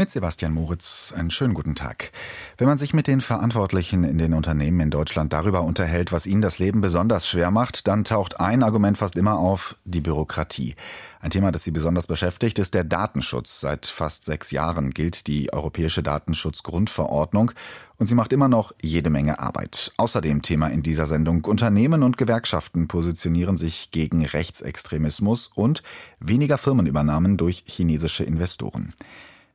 Mit 0.00 0.10
Sebastian 0.10 0.54
Moritz 0.54 1.12
einen 1.14 1.28
schönen 1.28 1.52
guten 1.52 1.74
Tag. 1.74 2.10
Wenn 2.56 2.66
man 2.66 2.78
sich 2.78 2.94
mit 2.94 3.06
den 3.06 3.20
Verantwortlichen 3.20 4.02
in 4.02 4.16
den 4.16 4.32
Unternehmen 4.32 4.80
in 4.80 4.90
Deutschland 4.90 5.34
darüber 5.34 5.60
unterhält, 5.60 6.10
was 6.10 6.26
ihnen 6.26 6.40
das 6.40 6.58
Leben 6.58 6.80
besonders 6.80 7.28
schwer 7.28 7.50
macht, 7.50 7.86
dann 7.86 8.04
taucht 8.04 8.40
ein 8.40 8.62
Argument 8.62 8.96
fast 8.96 9.14
immer 9.16 9.36
auf, 9.36 9.76
die 9.84 10.00
Bürokratie. 10.00 10.74
Ein 11.20 11.28
Thema, 11.28 11.52
das 11.52 11.64
sie 11.64 11.70
besonders 11.70 12.06
beschäftigt, 12.06 12.58
ist 12.58 12.72
der 12.72 12.84
Datenschutz. 12.84 13.60
Seit 13.60 13.84
fast 13.84 14.24
sechs 14.24 14.50
Jahren 14.52 14.92
gilt 14.92 15.26
die 15.26 15.52
Europäische 15.52 16.02
Datenschutzgrundverordnung 16.02 17.52
und 17.98 18.06
sie 18.06 18.14
macht 18.14 18.32
immer 18.32 18.48
noch 18.48 18.72
jede 18.80 19.10
Menge 19.10 19.38
Arbeit. 19.38 19.92
Außerdem 19.98 20.40
Thema 20.40 20.68
in 20.68 20.82
dieser 20.82 21.08
Sendung. 21.08 21.44
Unternehmen 21.44 22.04
und 22.04 22.16
Gewerkschaften 22.16 22.88
positionieren 22.88 23.58
sich 23.58 23.90
gegen 23.90 24.24
Rechtsextremismus 24.24 25.50
und 25.54 25.82
weniger 26.20 26.56
Firmenübernahmen 26.56 27.36
durch 27.36 27.64
chinesische 27.66 28.24
Investoren. 28.24 28.94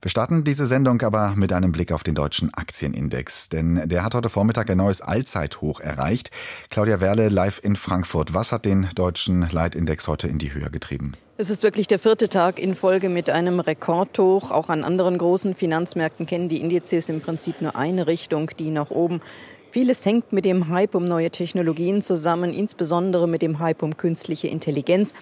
Wir 0.01 0.09
starten 0.09 0.43
diese 0.43 0.67
Sendung 0.67 1.01
aber 1.01 1.33
mit 1.35 1.51
einem 1.51 1.71
Blick 1.71 1.91
auf 1.91 2.03
den 2.03 2.15
deutschen 2.15 2.53
Aktienindex, 2.53 3.49
denn 3.49 3.87
der 3.89 4.03
hat 4.03 4.13
heute 4.13 4.29
Vormittag 4.29 4.69
ein 4.69 4.77
neues 4.77 5.01
Allzeithoch 5.01 5.79
erreicht. 5.79 6.29
Claudia 6.69 7.01
Werle 7.01 7.29
live 7.29 7.59
in 7.63 7.75
Frankfurt. 7.75 8.33
Was 8.33 8.51
hat 8.51 8.65
den 8.65 8.89
deutschen 8.93 9.47
Leitindex 9.49 10.07
heute 10.07 10.27
in 10.27 10.37
die 10.37 10.53
Höhe 10.53 10.69
getrieben? 10.69 11.13
Es 11.37 11.49
ist 11.49 11.63
wirklich 11.63 11.87
der 11.87 11.99
vierte 11.99 12.29
Tag 12.29 12.59
in 12.59 12.75
Folge 12.75 13.09
mit 13.09 13.29
einem 13.29 13.59
Rekordhoch. 13.59 14.51
Auch 14.51 14.69
an 14.69 14.83
anderen 14.83 15.17
großen 15.17 15.55
Finanzmärkten 15.55 16.25
kennen 16.25 16.47
die 16.47 16.61
Indizes 16.61 17.09
im 17.09 17.19
Prinzip 17.19 17.61
nur 17.61 17.75
eine 17.75 18.07
Richtung, 18.07 18.51
die 18.57 18.69
nach 18.69 18.89
oben. 18.89 19.21
Vieles 19.75 20.05
hängt 20.05 20.31
mit 20.31 20.45
dem 20.45 20.69
Hype 20.69 20.95
um 20.95 21.03
neue 21.03 21.29
Technologien 21.29 22.01
zusammen, 22.01 22.53
insbesondere 22.53 23.27
mit 23.27 23.41
dem 23.41 23.59
Hype 23.59 23.83
um 23.83 23.97
künstliche 23.97 24.47
Intelligenz. 24.47 25.13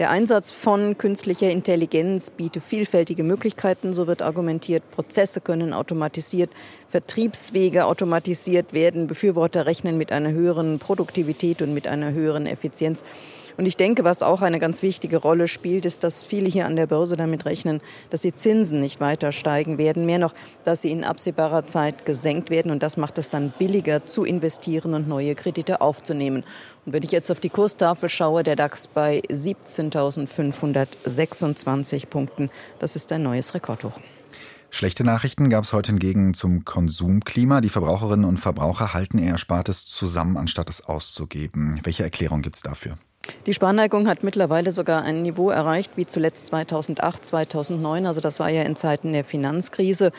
Der 0.00 0.10
Einsatz 0.10 0.50
von 0.50 0.98
künstlicher 0.98 1.48
Intelligenz 1.48 2.30
bietet 2.30 2.64
vielfältige 2.64 3.22
Möglichkeiten, 3.22 3.92
so 3.92 4.08
wird 4.08 4.20
argumentiert. 4.20 4.82
Prozesse 4.90 5.40
können 5.40 5.72
automatisiert, 5.72 6.50
Vertriebswege 6.88 7.84
automatisiert 7.84 8.72
werden. 8.72 9.06
Befürworter 9.06 9.66
rechnen 9.66 9.96
mit 9.96 10.10
einer 10.10 10.32
höheren 10.32 10.80
Produktivität 10.80 11.62
und 11.62 11.72
mit 11.72 11.86
einer 11.86 12.10
höheren 12.10 12.46
Effizienz. 12.46 13.04
Und 13.56 13.66
ich 13.66 13.76
denke, 13.76 14.04
was 14.04 14.22
auch 14.22 14.42
eine 14.42 14.58
ganz 14.58 14.82
wichtige 14.82 15.18
Rolle 15.18 15.48
spielt, 15.48 15.84
ist, 15.84 16.04
dass 16.04 16.22
viele 16.22 16.48
hier 16.48 16.66
an 16.66 16.76
der 16.76 16.86
Börse 16.86 17.16
damit 17.16 17.46
rechnen, 17.46 17.80
dass 18.10 18.22
die 18.22 18.34
Zinsen 18.34 18.80
nicht 18.80 19.00
weiter 19.00 19.32
steigen 19.32 19.78
werden. 19.78 20.06
Mehr 20.06 20.18
noch, 20.18 20.34
dass 20.64 20.82
sie 20.82 20.90
in 20.90 21.04
absehbarer 21.04 21.66
Zeit 21.66 22.06
gesenkt 22.06 22.50
werden. 22.50 22.70
Und 22.70 22.82
das 22.82 22.96
macht 22.96 23.18
es 23.18 23.30
dann 23.30 23.52
billiger 23.58 24.06
zu 24.06 24.24
investieren 24.24 24.94
und 24.94 25.08
neue 25.08 25.34
Kredite 25.34 25.80
aufzunehmen. 25.80 26.44
Und 26.86 26.92
wenn 26.92 27.02
ich 27.02 27.10
jetzt 27.10 27.30
auf 27.30 27.40
die 27.40 27.50
Kurstafel 27.50 28.08
schaue, 28.08 28.42
der 28.42 28.56
DAX 28.56 28.86
bei 28.86 29.20
17.526 29.30 32.06
Punkten. 32.06 32.50
Das 32.78 32.96
ist 32.96 33.12
ein 33.12 33.22
neues 33.22 33.52
Rekordhoch. 33.54 34.00
Schlechte 34.72 35.02
Nachrichten 35.02 35.50
gab 35.50 35.64
es 35.64 35.72
heute 35.72 35.90
hingegen 35.90 36.32
zum 36.32 36.64
Konsumklima. 36.64 37.60
Die 37.60 37.68
Verbraucherinnen 37.68 38.24
und 38.24 38.38
Verbraucher 38.38 38.94
halten 38.94 39.18
eher 39.18 39.32
Erspartes 39.32 39.86
zusammen, 39.86 40.36
anstatt 40.36 40.70
es 40.70 40.84
auszugeben. 40.84 41.80
Welche 41.82 42.04
Erklärung 42.04 42.42
gibt 42.42 42.56
es 42.56 42.62
dafür? 42.62 42.96
Die 43.46 43.54
Sparneigung 43.54 44.08
hat 44.08 44.22
mittlerweile 44.22 44.72
sogar 44.72 45.02
ein 45.02 45.22
Niveau 45.22 45.50
erreicht 45.50 45.92
wie 45.96 46.06
zuletzt 46.06 46.48
2008, 46.48 47.24
2009. 47.24 48.06
Also 48.06 48.20
das 48.20 48.38
war 48.40 48.50
ja 48.50 48.62
in 48.62 48.76
Zeiten 48.76 49.12
der 49.12 49.24
Finanzkrise. 49.24 50.12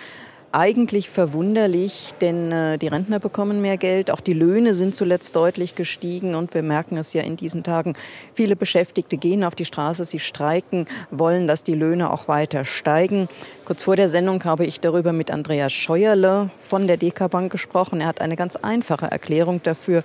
Eigentlich 0.54 1.10
verwunderlich, 1.10 2.12
denn 2.20 2.52
äh, 2.52 2.78
die 2.78 2.90
Rentner 2.90 3.20
bekommen 3.20 3.62
mehr 3.62 3.78
Geld, 3.78 4.12
auch 4.12 4.20
die 4.20 4.34
Löhne 4.34 4.76
sind 4.76 4.94
zuletzt 4.94 5.34
deutlich 5.34 5.76
gestiegen 5.76 6.36
und 6.36 6.54
wir 6.54 6.62
merken 6.62 6.98
es 6.98 7.14
ja 7.14 7.22
in 7.22 7.38
diesen 7.38 7.64
Tagen. 7.64 7.94
Viele 8.34 8.58
Beschäftigte 8.58 9.16
gehen 9.16 9.46
auf 9.46 9.56
die 9.56 9.64
Straße, 9.64 10.04
sie 10.04 10.20
streiken, 10.20 10.88
wollen, 11.10 11.48
dass 11.48 11.64
die 11.64 11.74
Löhne 11.74 12.12
auch 12.12 12.28
weiter 12.28 12.66
steigen. 12.66 13.30
Kurz 13.64 13.84
vor 13.84 13.96
der 13.96 14.10
Sendung 14.10 14.44
habe 14.44 14.66
ich 14.66 14.82
darüber 14.82 15.14
mit 15.14 15.32
Andreas 15.32 15.72
Scheuerle 15.72 16.50
von 16.60 16.86
der 16.86 16.98
DK 16.98 17.30
Bank 17.30 17.50
gesprochen. 17.50 18.02
Er 18.02 18.08
hat 18.08 18.20
eine 18.20 18.36
ganz 18.36 18.58
einfache 18.58 19.06
Erklärung 19.06 19.64
dafür, 19.64 20.04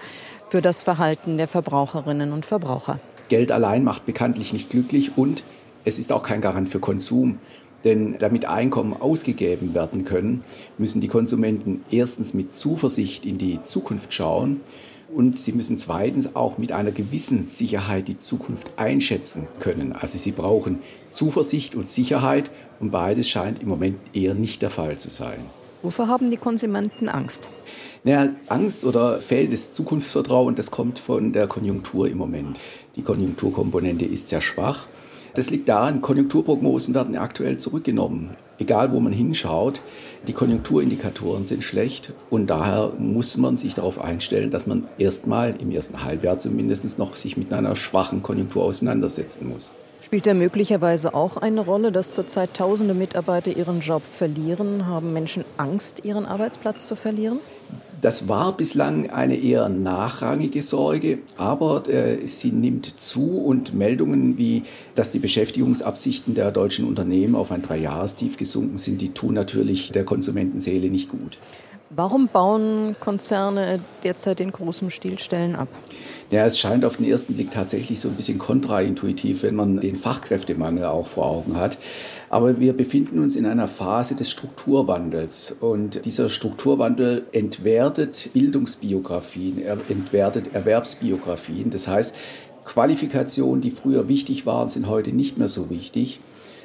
für 0.49 0.62
das 0.62 0.83
Verhalten 0.83 1.37
der 1.37 1.49
Verbraucherinnen 1.49 2.33
und 2.33 2.47
Verbraucher. 2.47 3.01
Geld 3.29 3.51
allein 3.51 3.83
macht 3.84 4.07
bekanntlich 4.07 4.53
nicht 4.53 4.71
glücklich 4.71 5.17
und 5.17 5.43
es 5.84 5.99
ist 5.99 6.12
auch 6.12 6.23
kein 6.23 6.41
Garant 6.41 6.69
für 6.69 6.81
Konsum. 6.81 7.39
Denn 7.84 8.17
damit 8.19 8.47
Einkommen 8.47 8.95
ausgegeben 8.95 9.75
werden 9.75 10.05
können, 10.05 10.43
müssen 10.77 11.01
die 11.01 11.09
Konsumenten 11.09 11.85
erstens 11.91 12.35
mit 12.35 12.56
Zuversicht 12.56 13.25
in 13.25 13.39
die 13.39 13.62
Zukunft 13.62 14.12
schauen 14.12 14.61
und 15.15 15.39
sie 15.39 15.53
müssen 15.53 15.77
zweitens 15.77 16.35
auch 16.35 16.59
mit 16.59 16.73
einer 16.73 16.91
gewissen 16.91 17.47
Sicherheit 17.47 18.09
die 18.09 18.19
Zukunft 18.19 18.73
einschätzen 18.77 19.47
können. 19.61 19.93
Also 19.93 20.19
sie 20.19 20.33
brauchen 20.33 20.81
Zuversicht 21.11 21.77
und 21.77 21.89
Sicherheit 21.89 22.51
und 22.81 22.91
beides 22.91 23.29
scheint 23.29 23.61
im 23.61 23.69
Moment 23.69 24.01
eher 24.12 24.35
nicht 24.35 24.62
der 24.62 24.71
Fall 24.71 24.99
zu 24.99 25.11
sein. 25.11 25.39
Wovor 25.82 26.09
haben 26.09 26.31
die 26.31 26.37
Konsumenten 26.37 27.09
Angst? 27.09 27.50
Naja, 28.04 28.31
Angst 28.48 28.84
oder 28.84 29.20
fehlendes 29.20 29.72
Zukunftsvertrauen, 29.72 30.54
das 30.54 30.70
kommt 30.70 30.98
von 30.98 31.32
der 31.32 31.47
Konjunktur 31.47 32.09
im 32.09 32.19
Moment. 32.19 32.60
Die 32.97 33.03
Konjunkturkomponente 33.03 34.04
ist 34.04 34.28
sehr 34.28 34.41
schwach. 34.41 34.87
Das 35.34 35.50
liegt 35.50 35.69
daran, 35.69 36.00
Konjunkturprognosen 36.00 36.94
werden 36.94 37.16
aktuell 37.16 37.59
zurückgenommen. 37.59 38.31
Egal, 38.59 38.91
wo 38.92 39.00
man 39.00 39.12
hinschaut, 39.12 39.82
die 40.26 40.32
Konjunkturindikatoren 40.32 41.44
sind 41.44 41.62
schlecht 41.62 42.14
und 42.31 42.48
daher 42.48 42.94
muss 42.98 43.37
man 43.37 43.58
sich 43.58 43.75
darauf 43.75 44.00
einstellen, 44.00 44.50
dass 44.50 44.66
man 44.66 44.88
erstmal 44.97 45.54
im 45.60 45.70
ersten 45.70 46.03
Halbjahr 46.03 46.38
zumindest 46.38 46.98
noch 46.98 47.16
sich 47.16 47.37
mit 47.37 47.53
einer 47.53 47.76
schwachen 47.76 48.22
Konjunktur 48.22 48.64
auseinandersetzen 48.64 49.50
muss. 49.50 49.75
Spielt 50.06 50.27
da 50.27 50.34
möglicherweise 50.34 51.15
auch 51.15 51.37
eine 51.37 51.62
Rolle, 51.62 51.91
dass 51.91 52.12
zurzeit 52.12 52.55
tausende 52.55 52.94
Mitarbeiter 52.94 53.50
ihren 53.50 53.81
Job 53.81 54.05
verlieren? 54.05 54.87
Haben 54.87 55.12
Menschen 55.12 55.44
Angst, 55.56 56.05
ihren 56.05 56.27
Arbeitsplatz 56.27 56.87
zu 56.87 56.94
verlieren? 56.94 57.41
Das 58.00 58.28
war 58.28 58.56
bislang 58.56 59.11
eine 59.11 59.37
eher 59.37 59.69
nachrangige 59.69 60.62
Sorge, 60.62 61.19
aber 61.37 61.89
äh, 61.89 62.25
sie 62.28 62.53
nimmt 62.53 62.87
zu 62.87 63.41
und 63.41 63.75
Meldungen 63.75 64.39
wie, 64.39 64.62
dass 64.94 65.11
die 65.11 65.19
Beschäftigungsabsichten 65.19 66.34
der 66.34 66.53
deutschen 66.53 66.87
Unternehmen 66.87 67.34
auf 67.34 67.50
ein 67.50 67.62
Dreijahrestief 67.62 68.37
gesunken 68.37 68.77
sind, 68.77 69.00
die 69.00 69.12
tun 69.12 69.34
natürlich 69.34 69.91
der 69.91 70.05
Konsumentenseele 70.05 70.88
nicht 70.88 71.09
gut. 71.09 71.41
Warum 71.91 72.27
bauen 72.27 72.97
Konzerne 72.99 73.79
derzeit 74.03 74.41
in 74.41 74.51
großem 74.51 74.91
Stil 74.91 75.21
Stellen 75.21 75.55
ab? 75.55 75.69
Ja, 76.33 76.45
es 76.45 76.59
scheint 76.59 76.85
auf 76.85 76.97
den 76.97 77.07
ersten 77.07 77.35
Blick 77.35 77.53
tatsächlich 77.53 78.01
so 78.01 78.09
ein 78.09 78.17
bisschen 78.17 78.39
kontraintuitiv, 78.39 79.45
wenn 79.45 79.55
man 79.55 79.79
den 79.79 79.95
Fachkräftemangel 79.95 80.85
auch 80.87 81.07
vor 81.07 81.27
Augen 81.27 81.57
hat. 81.57 81.79
Aber 82.29 82.59
wir 82.59 82.73
befinden 82.73 83.21
uns 83.21 83.37
in 83.37 83.47
einer 83.47 83.69
Phase 83.69 84.17
des 84.17 84.33
Strukturwandels 84.33 85.55
und 85.61 86.05
dieser 86.05 86.29
Strukturwandel 86.29 87.27
entwertet 87.31 88.31
Bildungsbiografien, 88.33 89.63
er 89.63 89.79
entwertet 89.89 90.55
Erwerbsbiografien. 90.55 91.71
Das 91.71 91.87
heißt, 91.87 92.17
Qualifikationen, 92.65 93.61
die 93.61 93.71
früher 93.71 94.09
wichtig 94.09 94.45
waren, 94.45 94.69
sind 94.69 94.89
heute 94.89 95.13
nicht 95.13 95.39
mehr 95.39 95.47
so 95.47 95.71
wichtig. 95.71 96.19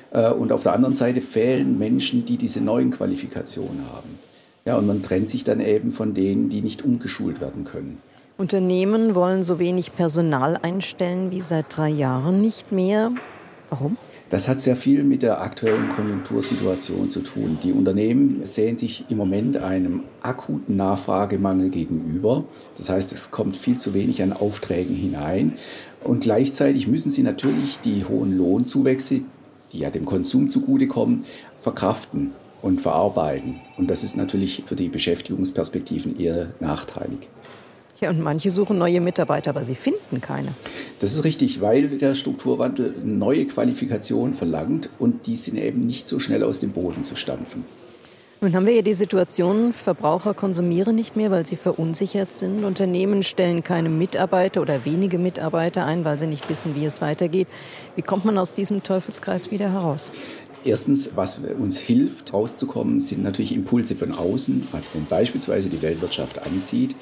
Äh, 0.10 0.32
und 0.32 0.52
auf 0.52 0.64
der 0.64 0.74
anderen 0.74 0.96
Seite 0.96 1.22
fehlen 1.22 1.78
Menschen, 1.78 2.26
die 2.26 2.38
diese 2.38 2.60
neuen 2.60 2.90
Qualifikationen 2.90 3.86
haben. 3.94 4.31
Ja, 4.66 4.78
und 4.78 4.86
man 4.86 5.02
trennt 5.02 5.30
sich 5.30 5.44
dann 5.44 5.60
eben 5.60 5.92
von 5.92 6.14
denen, 6.14 6.50
die 6.50 6.62
nicht 6.62 6.84
umgeschult 6.84 7.42
werden 7.42 7.64
können. 7.64 7.98
Unternehmen 8.38 9.16
wollen 9.16 9.44
so 9.44 9.60
wenig 9.60 9.96
Personal 9.96 10.58
einstellen 10.58 11.32
wie 11.32 11.42
seit 11.42 11.66
drei 11.76 11.90
Jahren 11.90 12.42
nicht 12.42 12.72
mehr. 12.72 13.12
Warum? 13.70 13.98
Das 14.30 14.48
hat 14.48 14.62
sehr 14.62 14.76
viel 14.76 15.04
mit 15.04 15.24
der 15.24 15.42
aktuellen 15.42 15.90
Konjunktursituation 15.90 17.10
zu 17.10 17.22
tun. 17.22 17.58
Die 17.62 17.74
Unternehmen 17.74 18.46
sehen 18.46 18.78
sich 18.78 19.06
im 19.10 19.18
Moment 19.18 19.58
einem 19.58 20.04
akuten 20.22 20.78
Nachfragemangel 20.78 21.70
gegenüber. 21.70 22.46
Das 22.78 22.90
heißt, 22.90 23.12
es 23.12 23.32
kommt 23.32 23.58
viel 23.58 23.78
zu 23.78 23.94
wenig 23.94 24.24
an 24.24 24.32
Aufträgen 24.32 24.96
hinein. 24.96 25.54
Und 26.04 26.24
gleichzeitig 26.24 26.88
müssen 26.88 27.12
sie 27.12 27.24
natürlich 27.24 27.80
die 27.80 28.06
hohen 28.06 28.38
Lohnzuwächse, 28.38 29.22
die 29.74 29.80
ja 29.80 29.90
dem 29.90 30.06
Konsum 30.06 30.50
zugutekommen, 30.50 31.26
verkraften 31.58 32.32
und 32.62 32.82
verarbeiten. 32.82 33.60
Und 33.78 33.90
das 33.90 34.04
ist 34.04 34.18
natürlich 34.18 34.64
für 34.66 34.76
die 34.76 34.90
Beschäftigungsperspektiven 34.90 36.20
eher 36.20 36.50
nachteilig. 36.60 37.30
Ja, 38.00 38.10
und 38.10 38.20
manche 38.20 38.50
suchen 38.50 38.80
neue 38.80 39.00
Mitarbeiter, 39.00 39.52
aber 39.52 39.64
sie 39.64 39.76
finden 39.76 40.22
keine. 40.22 40.54
Das 41.00 41.14
ist 41.14 41.24
richtig, 41.24 41.62
weil 41.62 41.88
der 41.88 42.16
Strukturwandel 42.16 42.96
neue 43.04 43.46
Qualifikationen 43.46 44.34
verlangt 44.34 44.90
und 44.98 45.28
die 45.28 45.36
sind 45.36 45.58
eben 45.58 45.86
nicht 45.86 46.08
so 46.08 46.18
schnell 46.18 46.44
aus 46.44 46.58
dem 46.58 46.72
Boden 46.72 47.04
zu 47.04 47.16
stampfen. 47.16 47.64
Nun 48.44 48.56
haben 48.56 48.66
wir 48.66 48.74
ja 48.74 48.82
die 48.82 48.96
Situation, 48.96 49.72
Verbraucher 49.72 50.34
konsumieren 50.34 50.96
nicht 50.96 51.16
mehr, 51.16 51.30
weil 51.30 51.46
sie 51.46 51.58
verunsichert 51.58 52.34
sind. 52.34 52.64
Unternehmen 52.64 53.22
stellen 53.22 53.64
keine 53.64 53.90
Mitarbeiter 53.90 54.64
oder 54.64 54.84
wenige 54.84 55.20
Mitarbeiter 55.20 55.86
ein, 55.86 56.04
weil 56.06 56.18
sie 56.18 56.26
nicht 56.26 56.50
wissen, 56.50 56.76
wie 56.76 56.86
es 56.86 57.02
weitergeht. 57.02 57.48
Wie 57.96 58.02
kommt 58.02 58.26
man 58.26 58.40
aus 58.40 58.56
diesem 58.56 58.82
Teufelskreis 58.82 59.52
wieder 59.52 59.72
heraus? 59.72 60.10
Erstens, 60.64 61.12
was 61.16 61.40
uns 61.60 61.80
hilft, 61.80 62.34
rauszukommen, 62.34 63.00
sind 63.00 63.24
natürlich 63.24 63.56
Impulse 63.56 63.96
von 63.96 64.14
außen, 64.14 64.68
also 64.72 64.90
wenn 64.94 65.06
beispielsweise 65.06 65.70
die 65.70 65.82
Weltwirtschaft 65.82 66.46
anzieht. 66.46 66.96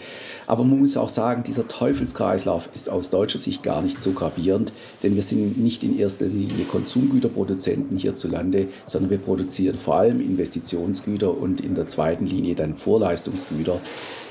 Aber 0.48 0.64
man 0.64 0.80
muss 0.80 0.96
auch 0.96 1.10
sagen, 1.10 1.44
dieser 1.44 1.68
Teufelskreislauf 1.68 2.70
ist 2.74 2.90
aus 2.90 3.10
deutscher 3.10 3.38
Sicht 3.38 3.62
gar 3.62 3.82
nicht 3.82 4.00
so 4.00 4.12
gravierend, 4.12 4.72
denn 5.04 5.16
wir 5.16 5.24
sind 5.24 5.58
nicht 5.58 5.84
in 5.84 6.00
erster 6.00 6.26
Linie 6.26 6.64
Konsumgüterproduzenten 6.66 7.98
hierzulande, 7.98 8.68
sondern 8.86 9.12
wir 9.12 9.18
produzieren 9.18 9.78
vor 9.78 9.96
allem 9.96 10.22
Investitionsgüter 10.22 11.38
und 11.38 11.60
in 11.60 11.76
der 11.76 11.88
zweiten 11.88 12.26
Linie 12.26 12.56
dann 12.56 12.76
Vorleistungsgüter. 12.76 13.82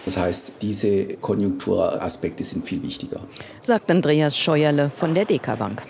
Das 0.06 0.16
heißt, 0.16 0.54
diese 0.62 1.04
Konjunkturaspekte 1.04 2.42
sind 2.44 2.64
viel 2.64 2.82
wichtiger. 2.82 3.20
Sagt 3.60 3.90
Andreas 3.90 4.38
Scheuerle 4.38 4.90
von 4.90 5.14
der 5.14 5.26
DK 5.26 5.58
Bank. 5.58 5.82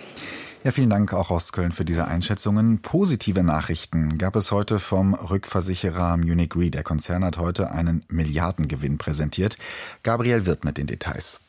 Ja, 0.64 0.72
vielen 0.72 0.90
Dank 0.90 1.12
auch 1.12 1.30
aus 1.30 1.52
Köln 1.52 1.70
für 1.70 1.84
diese 1.84 2.06
Einschätzungen. 2.06 2.80
Positive 2.82 3.44
Nachrichten 3.44 4.18
gab 4.18 4.34
es 4.34 4.50
heute 4.50 4.80
vom 4.80 5.14
Rückversicherer 5.14 6.16
Munich 6.16 6.56
Re. 6.56 6.70
Der 6.70 6.82
Konzern 6.82 7.24
hat 7.24 7.38
heute 7.38 7.70
einen 7.70 8.04
Milliardengewinn 8.08 8.98
präsentiert. 8.98 9.56
Gabriel 10.02 10.46
Wirth 10.46 10.64
mit 10.64 10.76
den 10.76 10.88
Details. 10.88 11.47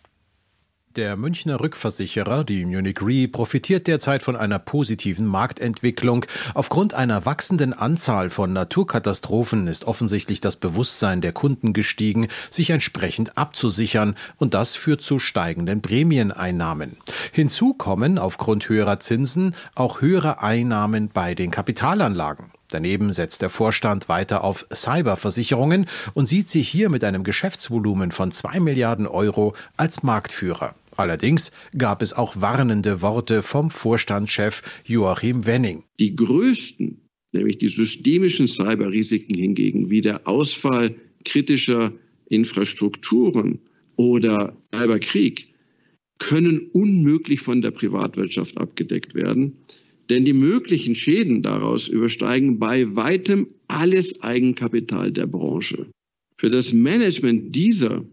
Der 0.95 1.17
Münchner 1.17 1.59
Rückversicherer, 1.59 2.43
die 2.43 2.65
Munich 2.65 2.99
Re, 2.99 3.27
profitiert 3.27 3.85
derzeit 3.85 4.23
von 4.23 4.35
einer 4.35 4.57
positiven 4.57 5.27
Marktentwicklung. 5.27 6.25
Aufgrund 6.55 6.95
einer 6.95 7.27
wachsenden 7.27 7.73
Anzahl 7.73 8.31
von 8.31 8.53
Naturkatastrophen 8.53 9.67
ist 9.67 9.85
offensichtlich 9.85 10.41
das 10.41 10.55
Bewusstsein 10.55 11.21
der 11.21 11.31
Kunden 11.31 11.73
gestiegen, 11.73 12.27
sich 12.49 12.71
entsprechend 12.71 13.37
abzusichern, 13.37 14.15
und 14.37 14.55
das 14.55 14.75
führt 14.75 15.03
zu 15.03 15.19
steigenden 15.19 15.83
Prämieneinnahmen. 15.83 16.97
Hinzu 17.33 17.75
kommen 17.75 18.17
aufgrund 18.17 18.67
höherer 18.67 18.99
Zinsen 18.99 19.55
auch 19.75 20.01
höhere 20.01 20.41
Einnahmen 20.41 21.09
bei 21.13 21.35
den 21.35 21.51
Kapitalanlagen. 21.51 22.51
Daneben 22.71 23.11
setzt 23.11 23.41
der 23.41 23.49
Vorstand 23.49 24.09
weiter 24.09 24.43
auf 24.43 24.67
Cyberversicherungen 24.73 25.87
und 26.13 26.27
sieht 26.27 26.49
sich 26.49 26.69
hier 26.69 26.89
mit 26.89 27.03
einem 27.03 27.23
Geschäftsvolumen 27.23 28.11
von 28.11 28.31
zwei 28.31 28.59
Milliarden 28.59 29.07
Euro 29.07 29.55
als 29.75 30.03
Marktführer. 30.03 30.75
Allerdings 30.95 31.51
gab 31.77 32.01
es 32.01 32.13
auch 32.13 32.41
warnende 32.41 33.01
Worte 33.01 33.41
vom 33.41 33.71
Vorstandschef 33.71 34.61
Joachim 34.85 35.45
Wenning. 35.45 35.83
Die 35.99 36.15
größten, 36.15 37.01
nämlich 37.31 37.57
die 37.57 37.69
systemischen 37.69 38.47
Cyberrisiken 38.47 39.37
hingegen, 39.37 39.89
wie 39.89 40.01
der 40.01 40.27
Ausfall 40.27 40.95
kritischer 41.25 41.91
Infrastrukturen 42.27 43.59
oder 43.95 44.55
Cyberkrieg, 44.75 45.47
können 46.19 46.69
unmöglich 46.73 47.39
von 47.39 47.61
der 47.61 47.71
Privatwirtschaft 47.71 48.57
abgedeckt 48.57 49.15
werden, 49.15 49.57
denn 50.09 50.25
die 50.25 50.33
möglichen 50.33 50.95
Schäden 50.95 51.41
daraus 51.41 51.87
übersteigen 51.87 52.59
bei 52.59 52.95
weitem 52.95 53.47
alles 53.67 54.21
Eigenkapital 54.21 55.11
der 55.11 55.27
Branche. 55.27 55.87
Für 56.37 56.49
das 56.49 56.73
Management 56.73 57.55
dieser 57.55 58.03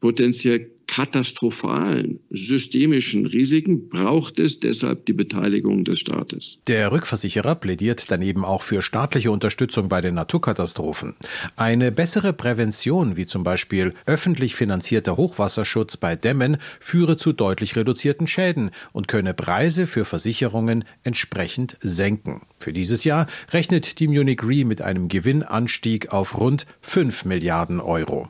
potenziell 0.00 0.70
katastrophalen 0.90 2.18
systemischen 2.30 3.24
Risiken 3.24 3.88
braucht 3.88 4.40
es 4.40 4.58
deshalb 4.58 5.06
die 5.06 5.12
Beteiligung 5.12 5.84
des 5.84 6.00
Staates. 6.00 6.58
Der 6.66 6.90
Rückversicherer 6.90 7.54
plädiert 7.54 8.10
daneben 8.10 8.44
auch 8.44 8.62
für 8.62 8.82
staatliche 8.82 9.30
Unterstützung 9.30 9.88
bei 9.88 10.00
den 10.00 10.14
Naturkatastrophen. 10.14 11.14
Eine 11.54 11.92
bessere 11.92 12.32
Prävention, 12.32 13.16
wie 13.16 13.28
zum 13.28 13.44
Beispiel 13.44 13.94
öffentlich 14.04 14.56
finanzierter 14.56 15.16
Hochwasserschutz 15.16 15.96
bei 15.96 16.16
Dämmen, 16.16 16.56
führe 16.80 17.16
zu 17.16 17.32
deutlich 17.32 17.76
reduzierten 17.76 18.26
Schäden 18.26 18.72
und 18.92 19.06
könne 19.06 19.32
Preise 19.32 19.86
für 19.86 20.04
Versicherungen 20.04 20.82
entsprechend 21.04 21.76
senken. 21.80 22.42
Für 22.58 22.72
dieses 22.72 23.04
Jahr 23.04 23.28
rechnet 23.52 24.00
die 24.00 24.08
Munich 24.08 24.42
Re 24.42 24.64
mit 24.64 24.82
einem 24.82 25.06
Gewinnanstieg 25.06 26.12
auf 26.12 26.36
rund 26.36 26.66
5 26.80 27.26
Milliarden 27.26 27.78
Euro. 27.78 28.28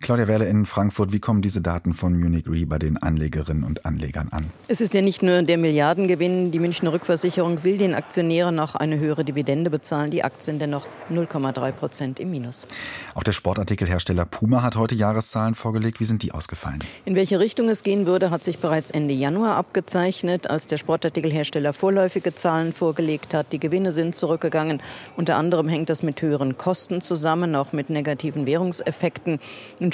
Claudia 0.00 0.28
Werle 0.28 0.46
in 0.46 0.64
Frankfurt, 0.64 1.12
wie 1.12 1.18
kommen 1.18 1.42
diese 1.42 1.60
Daten 1.60 1.92
von 1.92 2.16
Munich 2.16 2.46
Re 2.48 2.64
bei 2.66 2.78
den 2.78 2.98
Anlegerinnen 2.98 3.64
und 3.64 3.84
Anlegern 3.84 4.28
an? 4.30 4.52
Es 4.68 4.80
ist 4.80 4.94
ja 4.94 5.02
nicht 5.02 5.24
nur 5.24 5.42
der 5.42 5.58
Milliardengewinn. 5.58 6.52
Die 6.52 6.60
Münchner 6.60 6.92
Rückversicherung 6.92 7.64
will 7.64 7.78
den 7.78 7.94
Aktionären 7.94 8.54
noch 8.54 8.76
eine 8.76 9.00
höhere 9.00 9.24
Dividende 9.24 9.70
bezahlen. 9.70 10.12
Die 10.12 10.22
Aktien 10.22 10.60
dennoch 10.60 10.86
0,3 11.10 11.72
Prozent 11.72 12.20
im 12.20 12.30
Minus. 12.30 12.68
Auch 13.14 13.24
der 13.24 13.32
Sportartikelhersteller 13.32 14.24
Puma 14.24 14.62
hat 14.62 14.76
heute 14.76 14.94
Jahreszahlen 14.94 15.56
vorgelegt. 15.56 15.98
Wie 15.98 16.04
sind 16.04 16.22
die 16.22 16.30
ausgefallen? 16.30 16.78
In 17.04 17.16
welche 17.16 17.40
Richtung 17.40 17.68
es 17.68 17.82
gehen 17.82 18.06
würde, 18.06 18.30
hat 18.30 18.44
sich 18.44 18.60
bereits 18.60 18.92
Ende 18.92 19.14
Januar 19.14 19.56
abgezeichnet, 19.56 20.48
als 20.48 20.68
der 20.68 20.78
Sportartikelhersteller 20.78 21.72
vorläufige 21.72 22.36
Zahlen 22.36 22.72
vorgelegt 22.72 23.34
hat. 23.34 23.52
Die 23.52 23.58
Gewinne 23.58 23.92
sind 23.92 24.14
zurückgegangen. 24.14 24.80
Unter 25.16 25.36
anderem 25.36 25.68
hängt 25.68 25.90
das 25.90 26.04
mit 26.04 26.22
höheren 26.22 26.56
Kosten 26.56 27.00
zusammen, 27.00 27.56
auch 27.56 27.72
mit 27.72 27.90
negativen 27.90 28.46
Währungseffekten. 28.46 29.40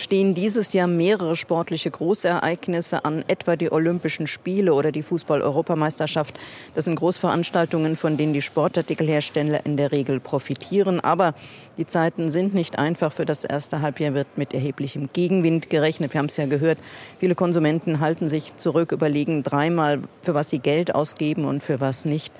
Stehen 0.01 0.35
dieses 0.35 0.73
Jahr 0.73 0.87
mehrere 0.87 1.37
sportliche 1.37 1.91
Großereignisse 1.91 3.05
an, 3.05 3.25
etwa 3.29 3.57
die 3.57 3.71
Olympischen 3.73 4.27
Spiele 4.27 4.75
oder 4.75 4.93
die 4.93 5.03
Fußball-Europameisterschaft. 5.03 6.39
Das 6.75 6.85
sind 6.87 6.97
Großveranstaltungen, 6.97 7.97
von 7.97 8.17
denen 8.17 8.33
die 8.33 8.43
Sportartikelhersteller 8.43 9.67
in 9.67 9.77
der 9.77 9.93
Regel 9.93 10.21
profitieren. 10.21 11.01
Aber 11.01 11.35
die 11.77 11.87
Zeiten 11.87 12.31
sind 12.31 12.55
nicht 12.55 12.79
einfach. 12.79 13.13
Für 13.13 13.27
das 13.27 13.45
erste 13.45 13.83
Halbjahr 13.83 14.15
wird 14.15 14.39
mit 14.39 14.55
erheblichem 14.55 15.11
Gegenwind 15.13 15.71
gerechnet. 15.71 16.13
Wir 16.13 16.19
haben 16.19 16.27
es 16.27 16.37
ja 16.37 16.47
gehört. 16.47 16.79
Viele 17.19 17.35
Konsumenten 17.35 18.01
halten 18.01 18.29
sich 18.29 18.57
zurück, 18.57 18.93
überlegen 18.93 19.43
dreimal, 19.43 20.01
für 20.23 20.35
was 20.35 20.51
sie 20.51 20.59
Geld 20.59 20.95
ausgeben 20.95 21.45
und 21.45 21.63
für 21.63 21.81
was 21.81 22.05
nicht. 22.05 22.33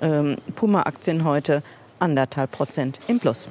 Ähm, 0.00 0.36
Puma-Aktien 0.54 1.24
heute 1.24 1.62
anderthalb 1.98 2.50
Prozent 2.50 3.00
im 3.08 3.18
Plus. 3.18 3.48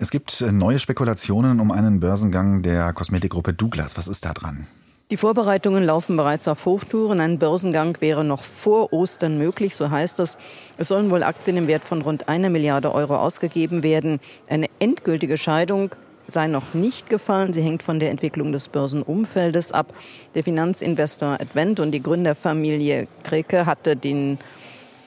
Es 0.00 0.12
gibt 0.12 0.40
äh, 0.40 0.52
neue 0.52 0.78
Spekulationen 0.78 1.58
um 1.58 1.72
einen 1.72 1.98
Börsengang 1.98 2.62
der 2.62 2.92
Kosmetikgruppe 2.92 3.52
Douglas. 3.52 3.96
Was 3.96 4.06
ist 4.06 4.24
da 4.24 4.32
dran? 4.32 4.68
Die 5.10 5.16
Vorbereitungen 5.16 5.82
laufen 5.82 6.16
bereits 6.16 6.46
auf 6.46 6.66
Hochtouren. 6.66 7.18
Ein 7.18 7.40
Börsengang 7.40 7.96
wäre 8.00 8.22
noch 8.22 8.44
vor 8.44 8.92
Ostern 8.92 9.38
möglich, 9.38 9.74
so 9.74 9.90
heißt 9.90 10.20
es. 10.20 10.38
Es 10.76 10.86
sollen 10.86 11.10
wohl 11.10 11.24
Aktien 11.24 11.56
im 11.56 11.66
Wert 11.66 11.84
von 11.84 12.02
rund 12.02 12.28
einer 12.28 12.48
Milliarde 12.48 12.94
Euro 12.94 13.16
ausgegeben 13.16 13.82
werden. 13.82 14.20
Eine 14.48 14.66
endgültige 14.78 15.36
Scheidung 15.36 15.90
sei 16.28 16.46
noch 16.46 16.74
nicht 16.74 17.10
gefallen. 17.10 17.52
Sie 17.52 17.62
hängt 17.62 17.82
von 17.82 17.98
der 17.98 18.10
Entwicklung 18.10 18.52
des 18.52 18.68
Börsenumfeldes 18.68 19.72
ab. 19.72 19.92
Der 20.36 20.44
Finanzinvestor 20.44 21.38
Advent 21.40 21.80
und 21.80 21.90
die 21.90 22.02
Gründerfamilie 22.02 23.08
Kreke 23.24 23.66
hatte 23.66 23.96
den 23.96 24.38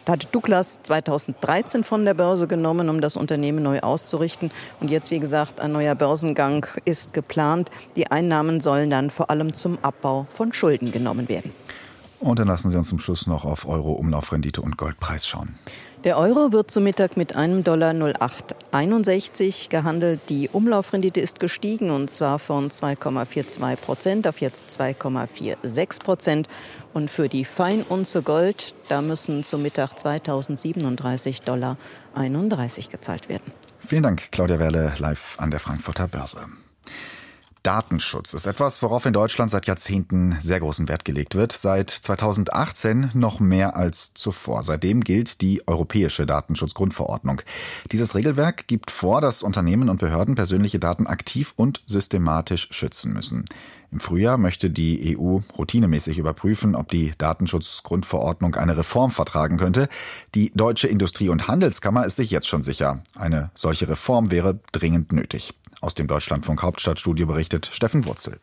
hatte 0.08 0.28
Douglas 0.32 0.80
2013 0.84 1.84
von 1.84 2.06
der 2.06 2.14
Börse 2.14 2.48
genommen, 2.48 2.90
um 2.90 3.02
das 3.02 3.18
Unternehmen 3.18 3.64
neu 3.64 3.80
auszurichten. 3.80 4.52
Und 4.80 4.92
jetzt, 4.92 5.12
wie 5.12 5.20
gesagt, 5.20 5.62
ein 5.62 5.72
neuer 5.72 5.96
Börsengang 5.96 6.66
ist 6.86 7.14
geplant. 7.14 7.70
Die 7.96 8.10
Einnahmen 8.10 8.62
sollen 8.62 8.90
dann 8.90 9.10
vor 9.10 9.30
allem 9.30 9.54
zum 9.54 9.78
Abbau 9.82 10.28
von 10.30 10.54
Schulden 10.54 10.92
genommen 10.92 11.30
werden. 11.30 11.52
Und 12.20 12.38
dann 12.38 12.48
lassen 12.48 12.70
Sie 12.70 12.78
uns 12.78 12.90
zum 12.90 13.00
Schluss 13.00 13.26
noch 13.26 13.46
auf 13.46 13.68
Euro, 13.68 13.94
Umlaufrendite 13.94 14.62
und 14.62 14.78
Goldpreis 14.78 15.28
schauen. 15.28 15.56
Der 16.04 16.18
Euro 16.18 16.52
wird 16.52 16.72
zum 16.72 16.84
Mittag 16.84 17.16
mit 17.16 17.36
einem 17.36 17.64
Dollar 17.64 17.94
0,861 17.94 19.70
gehandelt. 19.70 20.20
Die 20.30 20.50
Umlaufrendite 20.50 21.22
ist 21.22 21.40
gestiegen 21.40 21.92
und 21.92 22.10
zwar 22.10 22.40
von 22.40 22.72
2,42 22.72 23.76
Prozent 23.76 24.28
auf 24.28 24.42
jetzt 24.42 24.82
2,46 24.82 26.04
Prozent. 26.04 26.50
Und 26.94 27.12
für 27.12 27.30
die 27.30 27.46
Feinunze 27.46 28.24
Gold, 28.24 28.74
da 28.90 29.04
müssen 29.04 29.44
zum 29.44 29.62
Mittag 29.62 30.00
2037 30.00 31.44
Dollar 31.44 31.78
31 32.16 32.90
gezahlt 32.90 33.30
werden. 33.30 33.52
Vielen 33.80 34.02
Dank, 34.02 34.32
Claudia 34.32 34.58
Werle, 34.58 34.94
live 34.98 35.36
an 35.38 35.52
der 35.52 35.60
Frankfurter 35.60 36.08
Börse. 36.08 36.40
Datenschutz 37.64 38.34
ist 38.34 38.48
etwas, 38.48 38.82
worauf 38.82 39.06
in 39.06 39.14
Deutschland 39.14 39.52
seit 39.52 39.68
Jahrzehnten 39.68 40.38
sehr 40.42 40.60
großen 40.60 40.88
Wert 40.88 41.06
gelegt 41.06 41.36
wird. 41.36 41.52
Seit 41.52 41.92
2018 41.92 43.12
noch 43.14 43.40
mehr 43.40 43.76
als 43.76 44.16
zuvor. 44.16 44.64
Seitdem 44.64 45.02
gilt 45.02 45.42
die 45.42 45.68
Europäische 45.68 46.26
Datenschutzgrundverordnung. 46.26 47.42
Dieses 47.92 48.16
Regelwerk 48.16 48.68
gibt 48.68 48.90
vor, 48.90 49.22
dass 49.22 49.44
Unternehmen 49.44 49.90
und 49.90 50.00
Behörden 50.00 50.34
persönliche 50.34 50.80
Daten 50.80 51.06
aktiv 51.06 51.54
und 51.56 51.84
systematisch 51.86 52.68
schützen 52.72 53.14
müssen. 53.14 53.46
Im 53.92 54.00
Frühjahr 54.00 54.38
möchte 54.38 54.70
die 54.70 55.18
EU 55.18 55.40
routinemäßig 55.58 56.18
überprüfen, 56.18 56.76
ob 56.76 56.88
die 56.88 57.12
Datenschutzgrundverordnung 57.18 58.56
eine 58.56 58.78
Reform 58.78 59.12
vertragen 59.12 59.58
könnte. 59.58 59.90
Die 60.34 60.52
Deutsche 60.56 60.88
Industrie- 60.88 61.30
und 61.30 61.48
Handelskammer 61.48 62.06
ist 62.06 62.16
sich 62.16 62.32
jetzt 62.32 62.48
schon 62.48 62.64
sicher. 62.64 63.04
Eine 63.16 63.52
solche 63.54 63.90
Reform 63.90 64.32
wäre 64.32 64.60
dringend 64.72 65.12
nötig. 65.12 65.54
Aus 65.82 65.96
dem 65.96 66.06
Deutschlandfunk 66.08 66.62
Hauptstadtstudio 66.62 67.26
berichtet 67.26 67.68
Steffen 67.74 68.06
Wurzel. 68.06 68.40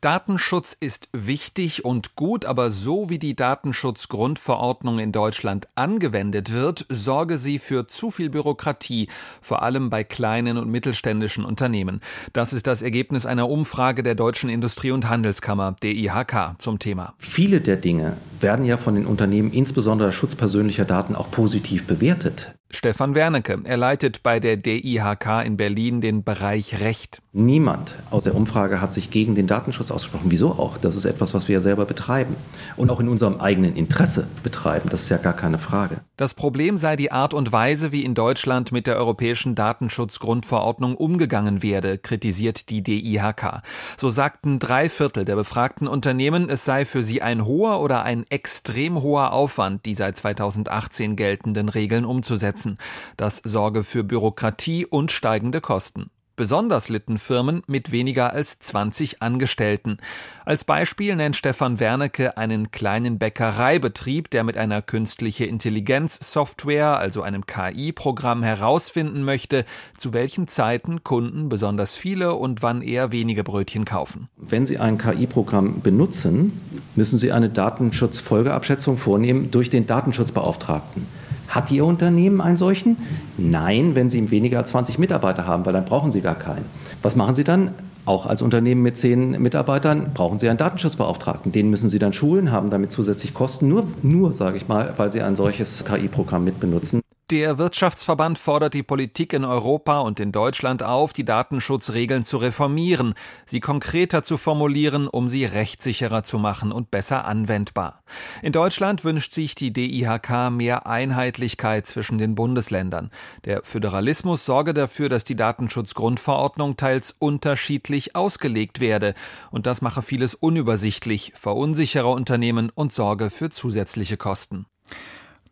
Datenschutz 0.00 0.72
ist 0.72 1.10
wichtig 1.12 1.84
und 1.84 2.16
gut, 2.16 2.44
aber 2.44 2.70
so 2.70 3.08
wie 3.08 3.20
die 3.20 3.36
Datenschutzgrundverordnung 3.36 4.98
in 4.98 5.12
Deutschland 5.12 5.68
angewendet 5.76 6.52
wird, 6.52 6.86
sorge 6.88 7.38
sie 7.38 7.60
für 7.60 7.86
zu 7.86 8.10
viel 8.10 8.28
Bürokratie, 8.30 9.08
vor 9.40 9.62
allem 9.62 9.90
bei 9.90 10.02
kleinen 10.02 10.56
und 10.56 10.70
mittelständischen 10.70 11.44
Unternehmen. 11.44 12.00
Das 12.32 12.52
ist 12.52 12.66
das 12.66 12.82
Ergebnis 12.82 13.26
einer 13.26 13.48
Umfrage 13.48 14.02
der 14.02 14.16
Deutschen 14.16 14.50
Industrie- 14.50 14.90
und 14.90 15.08
Handelskammer, 15.08 15.76
DIHK, 15.82 16.56
zum 16.58 16.80
Thema. 16.80 17.14
Viele 17.18 17.60
der 17.60 17.76
Dinge 17.76 18.16
werden 18.40 18.64
ja 18.64 18.78
von 18.78 18.96
den 18.96 19.06
Unternehmen, 19.06 19.52
insbesondere 19.52 20.12
Schutz 20.12 20.34
persönlicher 20.34 20.86
Daten, 20.86 21.14
auch 21.14 21.30
positiv 21.30 21.86
bewertet. 21.86 22.54
Stefan 22.74 23.14
Wernecke. 23.14 23.60
Er 23.64 23.76
leitet 23.76 24.22
bei 24.22 24.40
der 24.40 24.56
DIHK 24.56 25.44
in 25.44 25.56
Berlin 25.56 26.00
den 26.00 26.24
Bereich 26.24 26.80
Recht. 26.80 27.21
Niemand 27.34 27.96
aus 28.10 28.24
der 28.24 28.34
Umfrage 28.34 28.82
hat 28.82 28.92
sich 28.92 29.10
gegen 29.10 29.34
den 29.34 29.46
Datenschutz 29.46 29.90
ausgesprochen. 29.90 30.26
Wieso 30.30 30.50
auch? 30.50 30.76
Das 30.76 30.96
ist 30.96 31.06
etwas, 31.06 31.32
was 31.32 31.48
wir 31.48 31.54
ja 31.54 31.60
selber 31.62 31.86
betreiben 31.86 32.36
und 32.76 32.90
auch 32.90 33.00
in 33.00 33.08
unserem 33.08 33.40
eigenen 33.40 33.74
Interesse 33.74 34.26
betreiben. 34.42 34.90
Das 34.90 35.04
ist 35.04 35.08
ja 35.08 35.16
gar 35.16 35.32
keine 35.32 35.56
Frage. 35.58 36.02
Das 36.18 36.34
Problem 36.34 36.76
sei 36.76 36.94
die 36.94 37.10
Art 37.10 37.32
und 37.32 37.50
Weise, 37.50 37.90
wie 37.90 38.04
in 38.04 38.14
Deutschland 38.14 38.70
mit 38.70 38.86
der 38.86 38.98
europäischen 38.98 39.54
Datenschutzgrundverordnung 39.54 40.94
umgegangen 40.94 41.62
werde, 41.62 41.96
kritisiert 41.96 42.68
die 42.68 42.82
DIHK. 42.82 43.62
So 43.96 44.10
sagten 44.10 44.58
drei 44.58 44.90
Viertel 44.90 45.24
der 45.24 45.36
befragten 45.36 45.88
Unternehmen, 45.88 46.50
es 46.50 46.66
sei 46.66 46.84
für 46.84 47.02
sie 47.02 47.22
ein 47.22 47.46
hoher 47.46 47.80
oder 47.80 48.02
ein 48.02 48.26
extrem 48.28 49.00
hoher 49.00 49.32
Aufwand, 49.32 49.86
die 49.86 49.94
seit 49.94 50.18
2018 50.18 51.16
geltenden 51.16 51.70
Regeln 51.70 52.04
umzusetzen. 52.04 52.76
Das 53.16 53.38
sorge 53.42 53.84
für 53.84 54.04
Bürokratie 54.04 54.84
und 54.84 55.12
steigende 55.12 55.62
Kosten. 55.62 56.10
Besonders 56.34 56.88
litten 56.88 57.18
Firmen 57.18 57.62
mit 57.66 57.92
weniger 57.92 58.32
als 58.32 58.58
20 58.58 59.20
Angestellten. 59.20 59.98
Als 60.44 60.64
Beispiel 60.64 61.14
nennt 61.14 61.36
Stefan 61.36 61.78
Wernecke 61.78 62.36
einen 62.36 62.70
kleinen 62.70 63.18
Bäckereibetrieb, 63.18 64.30
der 64.30 64.42
mit 64.42 64.56
einer 64.56 64.80
künstliche 64.80 65.44
Intelligenz-Software, 65.44 66.98
also 66.98 67.22
einem 67.22 67.44
KI-Programm, 67.46 68.42
herausfinden 68.42 69.24
möchte, 69.24 69.64
zu 69.96 70.12
welchen 70.12 70.48
Zeiten 70.48 71.04
Kunden 71.04 71.48
besonders 71.48 71.96
viele 71.96 72.34
und 72.34 72.62
wann 72.62 72.80
eher 72.80 73.12
wenige 73.12 73.44
Brötchen 73.44 73.84
kaufen. 73.84 74.28
Wenn 74.36 74.64
Sie 74.66 74.78
ein 74.78 74.96
KI-Programm 74.98 75.82
benutzen, 75.82 76.60
müssen 76.96 77.18
Sie 77.18 77.30
eine 77.30 77.50
Datenschutzfolgeabschätzung 77.50 78.96
vornehmen 78.96 79.50
durch 79.50 79.68
den 79.68 79.86
Datenschutzbeauftragten. 79.86 81.06
Hat 81.52 81.70
Ihr 81.70 81.84
Unternehmen 81.84 82.40
einen 82.40 82.56
solchen? 82.56 82.96
Nein, 83.36 83.94
wenn 83.94 84.08
Sie 84.08 84.30
weniger 84.30 84.60
als 84.60 84.70
20 84.70 84.98
Mitarbeiter 84.98 85.46
haben, 85.46 85.66
weil 85.66 85.74
dann 85.74 85.84
brauchen 85.84 86.10
Sie 86.10 86.22
gar 86.22 86.34
keinen. 86.34 86.64
Was 87.02 87.14
machen 87.14 87.34
Sie 87.34 87.44
dann? 87.44 87.72
Auch 88.06 88.24
als 88.24 88.40
Unternehmen 88.40 88.82
mit 88.82 88.96
zehn 88.96 89.32
Mitarbeitern 89.32 90.12
brauchen 90.14 90.38
Sie 90.38 90.48
einen 90.48 90.56
Datenschutzbeauftragten. 90.56 91.52
Den 91.52 91.68
müssen 91.68 91.90
Sie 91.90 91.98
dann 91.98 92.14
schulen, 92.14 92.52
haben 92.52 92.70
damit 92.70 92.90
zusätzlich 92.90 93.34
Kosten, 93.34 93.68
nur, 93.68 93.84
nur 94.02 94.32
sage 94.32 94.56
ich 94.56 94.66
mal, 94.66 94.94
weil 94.96 95.12
Sie 95.12 95.20
ein 95.20 95.36
solches 95.36 95.84
KI-Programm 95.84 96.42
mitbenutzen. 96.42 97.01
Der 97.32 97.56
Wirtschaftsverband 97.56 98.38
fordert 98.38 98.74
die 98.74 98.82
Politik 98.82 99.32
in 99.32 99.46
Europa 99.46 100.00
und 100.00 100.20
in 100.20 100.32
Deutschland 100.32 100.82
auf, 100.82 101.14
die 101.14 101.24
Datenschutzregeln 101.24 102.26
zu 102.26 102.36
reformieren, 102.36 103.14
sie 103.46 103.60
konkreter 103.60 104.22
zu 104.22 104.36
formulieren, 104.36 105.08
um 105.08 105.30
sie 105.30 105.46
rechtssicherer 105.46 106.24
zu 106.24 106.38
machen 106.38 106.72
und 106.72 106.90
besser 106.90 107.24
anwendbar. 107.24 108.02
In 108.42 108.52
Deutschland 108.52 109.02
wünscht 109.02 109.32
sich 109.32 109.54
die 109.54 109.72
DIHK 109.72 110.50
mehr 110.50 110.86
Einheitlichkeit 110.86 111.86
zwischen 111.86 112.18
den 112.18 112.34
Bundesländern. 112.34 113.10
Der 113.46 113.62
Föderalismus 113.64 114.44
sorge 114.44 114.74
dafür, 114.74 115.08
dass 115.08 115.24
die 115.24 115.34
Datenschutzgrundverordnung 115.34 116.76
teils 116.76 117.16
unterschiedlich 117.18 118.14
ausgelegt 118.14 118.78
werde, 118.78 119.14
und 119.50 119.66
das 119.66 119.80
mache 119.80 120.02
vieles 120.02 120.34
unübersichtlich, 120.34 121.32
verunsichere 121.34 122.08
Unternehmen 122.08 122.68
und 122.74 122.92
sorge 122.92 123.30
für 123.30 123.48
zusätzliche 123.48 124.18
Kosten. 124.18 124.66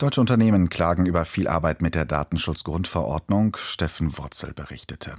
Deutsche 0.01 0.23
Unternehmen 0.23 0.71
klagen 0.71 1.05
über 1.05 1.27
viel 1.27 1.47
Arbeit 1.47 1.83
mit 1.83 1.95
der 1.95 2.07
Datenschutzgrundverordnung. 2.07 3.55
Steffen 3.59 4.17
Wurzel 4.17 4.55
berichtete. 4.55 5.13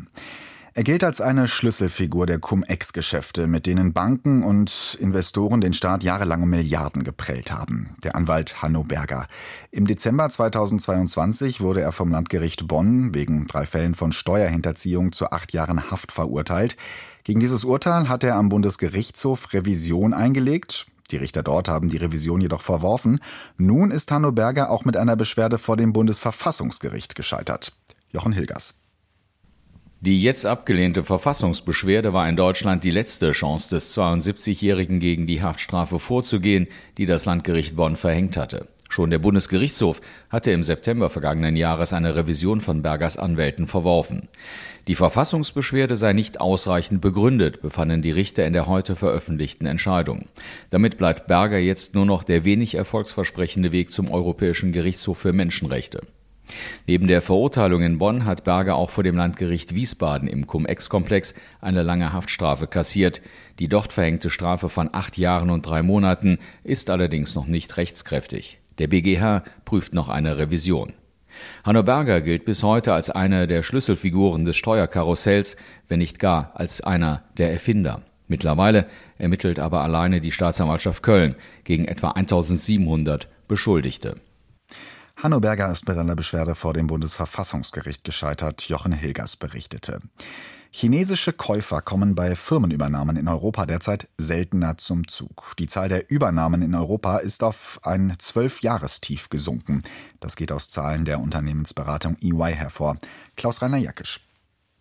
Er 0.73 0.83
gilt 0.83 1.03
als 1.03 1.21
eine 1.21 1.47
Schlüsselfigur 1.47 2.25
der 2.25 2.39
Cum-Ex-Geschäfte, 2.39 3.45
mit 3.45 3.67
denen 3.67 3.93
Banken 3.93 4.41
und 4.41 4.97
Investoren 4.99 5.61
den 5.61 5.73
Staat 5.73 6.01
jahrelang 6.01 6.49
Milliarden 6.49 7.03
geprellt 7.03 7.51
haben. 7.51 7.95
Der 8.03 8.15
Anwalt 8.15 8.63
Hanno 8.63 8.83
Berger. 8.83 9.27
Im 9.69 9.85
Dezember 9.85 10.27
2022 10.27 11.61
wurde 11.61 11.81
er 11.81 11.91
vom 11.91 12.09
Landgericht 12.09 12.67
Bonn 12.67 13.13
wegen 13.13 13.45
drei 13.45 13.67
Fällen 13.67 13.93
von 13.93 14.11
Steuerhinterziehung 14.11 15.11
zu 15.11 15.29
acht 15.29 15.53
Jahren 15.53 15.91
Haft 15.91 16.11
verurteilt. 16.11 16.75
Gegen 17.23 17.39
dieses 17.39 17.65
Urteil 17.65 18.09
hat 18.09 18.23
er 18.23 18.35
am 18.35 18.49
Bundesgerichtshof 18.49 19.53
Revision 19.53 20.15
eingelegt. 20.15 20.87
Die 21.11 21.17
Richter 21.17 21.43
dort 21.43 21.67
haben 21.67 21.89
die 21.89 21.97
Revision 21.97 22.41
jedoch 22.41 22.61
verworfen. 22.61 23.19
Nun 23.57 23.91
ist 23.91 24.11
Hanno 24.11 24.31
Berger 24.31 24.69
auch 24.69 24.85
mit 24.85 24.97
einer 24.97 25.15
Beschwerde 25.15 25.57
vor 25.57 25.77
dem 25.77 25.93
Bundesverfassungsgericht 25.93 27.15
gescheitert. 27.15 27.73
Jochen 28.09 28.33
Hilgers. 28.33 28.75
Die 30.03 30.19
jetzt 30.19 30.47
abgelehnte 30.47 31.03
Verfassungsbeschwerde 31.03 32.11
war 32.11 32.27
in 32.27 32.35
Deutschland 32.35 32.83
die 32.83 32.89
letzte 32.89 33.33
Chance 33.33 33.69
des 33.69 33.95
72-Jährigen 33.95 34.99
gegen 34.99 35.27
die 35.27 35.43
Haftstrafe 35.43 35.99
vorzugehen, 35.99 36.67
die 36.97 37.05
das 37.05 37.25
Landgericht 37.25 37.75
Bonn 37.75 37.95
verhängt 37.95 38.35
hatte. 38.35 38.67
Schon 38.91 39.09
der 39.09 39.19
Bundesgerichtshof 39.19 40.01
hatte 40.29 40.51
im 40.51 40.63
September 40.63 41.09
vergangenen 41.09 41.55
Jahres 41.55 41.93
eine 41.93 42.13
Revision 42.13 42.59
von 42.59 42.81
Bergers 42.81 43.15
Anwälten 43.15 43.65
verworfen. 43.65 44.27
Die 44.89 44.95
Verfassungsbeschwerde 44.95 45.95
sei 45.95 46.11
nicht 46.11 46.41
ausreichend 46.41 46.99
begründet, 46.99 47.61
befanden 47.61 48.01
die 48.01 48.11
Richter 48.11 48.45
in 48.45 48.51
der 48.51 48.67
heute 48.67 48.97
veröffentlichten 48.97 49.65
Entscheidung. 49.65 50.25
Damit 50.71 50.97
bleibt 50.97 51.27
Berger 51.27 51.57
jetzt 51.57 51.95
nur 51.95 52.05
noch 52.05 52.25
der 52.25 52.43
wenig 52.43 52.75
erfolgsversprechende 52.75 53.71
Weg 53.71 53.93
zum 53.93 54.11
Europäischen 54.11 54.73
Gerichtshof 54.73 55.19
für 55.19 55.31
Menschenrechte. 55.31 56.01
Neben 56.85 57.07
der 57.07 57.21
Verurteilung 57.21 57.83
in 57.83 57.97
Bonn 57.97 58.25
hat 58.25 58.43
Berger 58.43 58.75
auch 58.75 58.89
vor 58.89 59.05
dem 59.05 59.15
Landgericht 59.15 59.73
Wiesbaden 59.73 60.27
im 60.27 60.47
Cum-Ex-Komplex 60.47 61.33
eine 61.61 61.81
lange 61.81 62.11
Haftstrafe 62.11 62.67
kassiert. 62.67 63.21
Die 63.59 63.69
dort 63.69 63.93
verhängte 63.93 64.29
Strafe 64.29 64.67
von 64.67 64.89
acht 64.91 65.17
Jahren 65.17 65.49
und 65.49 65.65
drei 65.65 65.81
Monaten 65.81 66.39
ist 66.65 66.89
allerdings 66.89 67.35
noch 67.35 67.47
nicht 67.47 67.77
rechtskräftig. 67.77 68.60
Der 68.77 68.87
BGH 68.87 69.43
prüft 69.65 69.93
noch 69.93 70.09
eine 70.09 70.37
Revision. 70.37 70.93
Hanno 71.63 71.83
Berger 71.83 72.21
gilt 72.21 72.45
bis 72.45 72.63
heute 72.63 72.93
als 72.93 73.09
eine 73.09 73.47
der 73.47 73.63
Schlüsselfiguren 73.63 74.45
des 74.45 74.57
Steuerkarussells, 74.57 75.55
wenn 75.87 75.99
nicht 75.99 76.19
gar 76.19 76.51
als 76.55 76.81
einer 76.81 77.23
der 77.37 77.51
Erfinder. 77.51 78.03
Mittlerweile 78.27 78.87
ermittelt 79.17 79.59
aber 79.59 79.81
alleine 79.81 80.21
die 80.21 80.31
Staatsanwaltschaft 80.31 81.03
Köln 81.03 81.35
gegen 81.63 81.85
etwa 81.85 82.11
1700 82.11 83.27
Beschuldigte. 83.47 84.15
Hanno 85.23 85.39
Berger 85.39 85.71
ist 85.71 85.87
mit 85.87 85.99
einer 85.99 86.15
Beschwerde 86.15 86.55
vor 86.55 86.73
dem 86.73 86.87
Bundesverfassungsgericht 86.87 88.03
gescheitert, 88.03 88.67
Jochen 88.67 88.91
Hilgers 88.91 89.35
berichtete. 89.35 89.99
Chinesische 90.71 91.31
Käufer 91.31 91.83
kommen 91.83 92.15
bei 92.15 92.35
Firmenübernahmen 92.35 93.17
in 93.17 93.27
Europa 93.27 93.67
derzeit 93.67 94.07
seltener 94.17 94.79
zum 94.79 95.07
Zug. 95.07 95.53
Die 95.59 95.67
Zahl 95.67 95.89
der 95.89 96.09
Übernahmen 96.09 96.63
in 96.63 96.73
Europa 96.73 97.17
ist 97.17 97.43
auf 97.43 97.79
ein 97.83 98.15
Zwölfjahrestief 98.17 99.29
gesunken. 99.29 99.83
Das 100.19 100.35
geht 100.35 100.51
aus 100.51 100.69
Zahlen 100.69 101.05
der 101.05 101.19
Unternehmensberatung 101.19 102.17
EY 102.19 102.55
hervor. 102.55 102.97
Klaus-Rainer 103.35 103.77
Jackisch. 103.77 104.21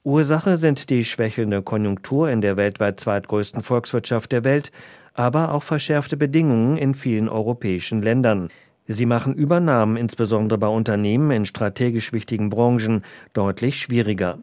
Ursache 0.05 0.57
sind 0.57 0.89
die 0.89 1.05
schwächelnde 1.05 1.61
Konjunktur 1.61 2.31
in 2.31 2.41
der 2.41 2.57
weltweit 2.57 2.99
zweitgrößten 2.99 3.63
Volkswirtschaft 3.63 4.33
der 4.33 4.45
Welt, 4.45 4.73
aber 5.13 5.53
auch 5.53 5.65
verschärfte 5.65 6.17
Bedingungen 6.17 6.79
in 6.79 6.95
vielen 6.95 7.29
europäischen 7.29 8.01
Ländern. 8.01 8.49
Sie 8.93 9.07
machen 9.07 9.35
Übernahmen 9.35 9.97
insbesondere 9.97 10.59
bei 10.59 10.67
Unternehmen 10.67 11.31
in 11.31 11.45
strategisch 11.45 12.13
wichtigen 12.13 12.51
Branchen 12.51 13.05
deutlich 13.35 13.79
schwieriger. 13.79 14.41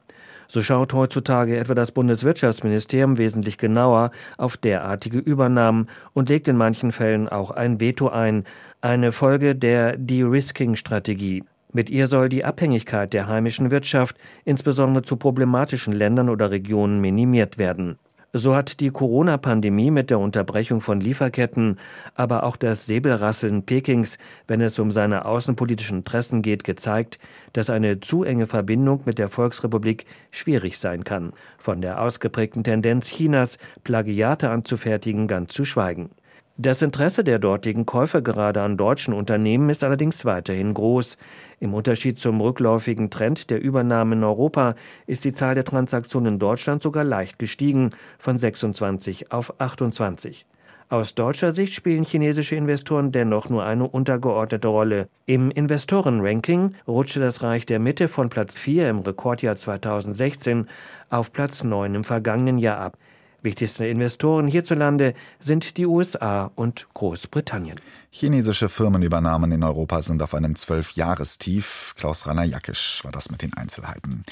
So 0.48 0.62
schaut 0.62 0.94
heutzutage 0.94 1.58
etwa 1.58 1.76
das 1.76 1.92
Bundeswirtschaftsministerium 1.92 3.18
wesentlich 3.18 3.58
genauer 3.58 4.12
auf 4.38 4.56
derartige 4.56 5.18
Übernahmen 5.18 5.90
und 6.14 6.30
legt 6.30 6.48
in 6.48 6.56
manchen 6.56 6.94
Fällen 6.94 7.28
auch 7.28 7.52
ein 7.52 7.82
Veto 7.82 8.08
ein, 8.08 8.46
eine 8.80 9.12
Folge 9.12 9.54
der 9.54 9.98
De-Risking-Strategie. 9.98 11.44
Mit 11.74 11.90
ihr 11.90 12.08
soll 12.08 12.30
die 12.30 12.46
Abhängigkeit 12.46 13.12
der 13.12 13.28
heimischen 13.28 13.70
Wirtschaft, 13.70 14.16
insbesondere 14.46 15.04
zu 15.04 15.18
problematischen 15.18 15.92
Ländern 15.92 16.30
oder 16.30 16.52
Regionen, 16.52 17.02
minimiert 17.02 17.58
werden. 17.58 18.00
So 18.34 18.56
hat 18.56 18.82
die 18.82 18.90
Corona-Pandemie 18.90 19.90
mit 19.90 20.10
der 20.10 20.20
Unterbrechung 20.20 20.82
von 20.82 21.00
Lieferketten, 21.00 21.80
aber 22.14 22.44
auch 22.44 22.58
das 22.58 22.86
Säbelrasseln 22.86 23.64
Pekings, 23.64 24.18
wenn 24.48 24.60
es 24.60 24.78
um 24.80 24.92
seine 24.92 25.24
außenpolitischen 25.24 26.00
Interessen 26.00 26.42
geht, 26.42 26.66
gezeigt, 26.66 27.20
dass 27.54 27.70
eine 27.70 28.02
zu 28.02 28.24
enge 28.24 28.46
Verbindung 28.46 29.04
mit 29.06 29.18
der 29.18 29.30
Volksrepublik 29.30 30.06
schwierig 30.30 30.78
sein 30.78 31.06
kann. 31.06 31.32
Von 31.58 31.82
der 31.82 32.02
ausgeprägten 32.02 32.66
Tendenz 32.66 33.08
Chinas, 33.08 33.58
Plagiate 33.86 34.50
anzufertigen, 34.50 35.28
ganz 35.28 35.54
zu 35.54 35.64
schweigen. 35.64 36.10
Das 36.60 36.82
Interesse 36.82 37.24
der 37.24 37.38
dortigen 37.38 37.86
Käufer 37.86 38.24
gerade 38.24 38.64
an 38.64 38.78
deutschen 38.78 39.14
Unternehmen 39.14 39.70
ist 39.70 39.84
allerdings 39.84 40.26
weiterhin 40.26 40.74
groß. 40.74 41.20
Im 41.60 41.76
Unterschied 41.76 42.18
zum 42.18 42.42
rückläufigen 42.42 43.12
Trend 43.12 43.52
der 43.52 43.62
Übernahme 43.62 44.16
in 44.16 44.24
Europa 44.24 44.74
ist 45.06 45.24
die 45.24 45.34
Zahl 45.34 45.54
der 45.54 45.66
Transaktionen 45.66 46.34
in 46.34 46.40
Deutschland 46.40 46.82
sogar 46.82 47.04
leicht 47.04 47.38
gestiegen, 47.38 47.92
von 48.18 48.40
26 48.40 49.32
auf 49.32 49.62
28. 49.62 50.48
Aus 50.90 51.14
deutscher 51.14 51.54
Sicht 51.54 51.76
spielen 51.76 52.04
chinesische 52.04 52.56
Investoren 52.56 53.12
dennoch 53.12 53.50
nur 53.50 53.64
eine 53.64 53.88
untergeordnete 53.88 54.68
Rolle. 54.68 55.10
Im 55.28 55.52
Investorenranking 55.52 56.74
rutschte 56.88 57.20
das 57.20 57.44
Reich 57.44 57.68
der 57.68 57.78
Mitte 57.78 58.08
von 58.08 58.30
Platz 58.30 58.56
4 58.56 58.90
im 58.90 59.00
Rekordjahr 59.02 59.58
2016 59.58 60.68
auf 61.12 61.32
Platz 61.32 61.64
9 61.64 61.94
im 61.94 62.04
vergangenen 62.04 62.58
Jahr 62.58 62.80
ab. 62.80 62.98
Wichtigste 63.42 63.86
Investoren 63.86 64.48
hierzulande 64.48 65.14
sind 65.40 65.78
die 65.78 65.86
USA 65.86 66.52
und 66.56 66.88
Großbritannien. 66.94 67.80
Chinesische 68.10 68.68
Firmenübernahmen 68.68 69.52
in 69.52 69.64
Europa 69.64 70.02
sind 70.02 70.24
auf 70.24 70.34
einem 70.34 70.56
Zwölfjahrestief. 70.56 71.94
Klaus 71.98 72.26
Rainer 72.26 72.44
Jackisch 72.44 73.04
war 73.04 73.12
das 73.12 73.30
mit 73.30 73.42
den 73.44 73.54
Einzelheiten. 73.54 74.24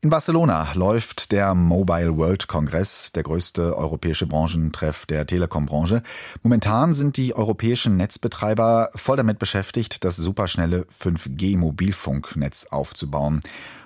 In 0.00 0.10
Barcelona 0.10 0.68
läuft 0.74 1.32
der 1.32 1.54
Mobile 1.54 2.16
World 2.16 2.48
Congress, 2.48 3.12
der 3.12 3.24
größte 3.24 3.76
europäische 3.76 4.26
Branchentreff 4.26 5.04
der 5.06 5.26
Telekom-Branche. 5.26 6.02
Momentan 6.42 6.94
sind 6.94 7.16
die 7.16 7.34
europäischen 7.34 7.96
Netzbetreiber 7.96 8.90
voll 8.94 9.16
damit 9.16 9.38
beschäftigt, 9.38 10.04
das 10.04 10.16
superschnelle 10.16 10.86
5G-Mobilfunknetz 10.92 12.66
aufzubauen. 12.70 13.40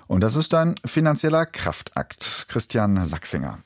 Und 0.07 0.21
das 0.21 0.35
ist 0.35 0.53
ein 0.53 0.75
finanzieller 0.85 1.45
Kraftakt. 1.45 2.45
Christian 2.49 3.03
Sachsinger. 3.03 3.59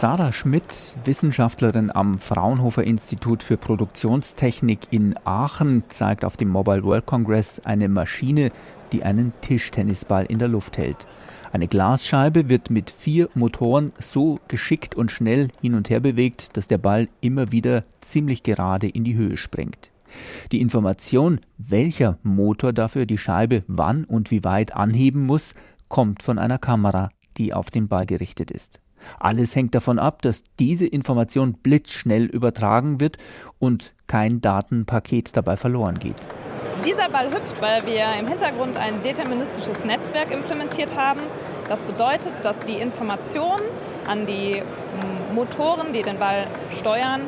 Sarah 0.00 0.30
Schmidt, 0.30 0.96
Wissenschaftlerin 1.06 1.90
am 1.90 2.20
Fraunhofer 2.20 2.84
Institut 2.84 3.42
für 3.42 3.56
Produktionstechnik 3.56 4.78
in 4.92 5.16
Aachen, 5.24 5.82
zeigt 5.88 6.24
auf 6.24 6.36
dem 6.36 6.50
Mobile 6.50 6.84
World 6.84 7.04
Congress 7.04 7.58
eine 7.64 7.88
Maschine, 7.88 8.52
die 8.92 9.02
einen 9.02 9.32
Tischtennisball 9.40 10.26
in 10.26 10.38
der 10.38 10.46
Luft 10.46 10.78
hält. 10.78 11.08
Eine 11.50 11.66
Glasscheibe 11.66 12.48
wird 12.48 12.70
mit 12.70 12.92
vier 12.92 13.28
Motoren 13.34 13.90
so 13.98 14.38
geschickt 14.46 14.94
und 14.94 15.10
schnell 15.10 15.48
hin 15.60 15.74
und 15.74 15.90
her 15.90 15.98
bewegt, 15.98 16.56
dass 16.56 16.68
der 16.68 16.78
Ball 16.78 17.08
immer 17.20 17.50
wieder 17.50 17.82
ziemlich 18.00 18.44
gerade 18.44 18.86
in 18.88 19.02
die 19.02 19.16
Höhe 19.16 19.36
springt. 19.36 19.90
Die 20.52 20.60
Information, 20.60 21.40
welcher 21.56 22.18
Motor 22.22 22.72
dafür 22.72 23.04
die 23.04 23.18
Scheibe 23.18 23.64
wann 23.66 24.04
und 24.04 24.30
wie 24.30 24.44
weit 24.44 24.76
anheben 24.76 25.26
muss, 25.26 25.56
kommt 25.88 26.22
von 26.22 26.38
einer 26.38 26.58
Kamera, 26.58 27.08
die 27.36 27.52
auf 27.52 27.72
den 27.72 27.88
Ball 27.88 28.06
gerichtet 28.06 28.52
ist. 28.52 28.80
Alles 29.18 29.54
hängt 29.56 29.74
davon 29.74 29.98
ab, 29.98 30.22
dass 30.22 30.44
diese 30.58 30.86
Information 30.86 31.54
blitzschnell 31.54 32.24
übertragen 32.24 33.00
wird 33.00 33.18
und 33.58 33.92
kein 34.06 34.40
Datenpaket 34.40 35.36
dabei 35.36 35.56
verloren 35.56 35.98
geht. 35.98 36.16
Dieser 36.84 37.08
Ball 37.08 37.26
hüpft, 37.26 37.60
weil 37.60 37.84
wir 37.86 38.14
im 38.18 38.28
Hintergrund 38.28 38.78
ein 38.78 39.02
deterministisches 39.02 39.84
Netzwerk 39.84 40.30
implementiert 40.30 40.96
haben. 40.96 41.20
Das 41.68 41.82
bedeutet, 41.82 42.32
dass 42.42 42.60
die 42.60 42.76
Informationen 42.76 43.64
an 44.06 44.26
die 44.26 44.54
hm, 44.54 45.34
Motoren, 45.34 45.92
die 45.92 46.02
den 46.02 46.18
Ball 46.18 46.46
steuern, 46.70 47.22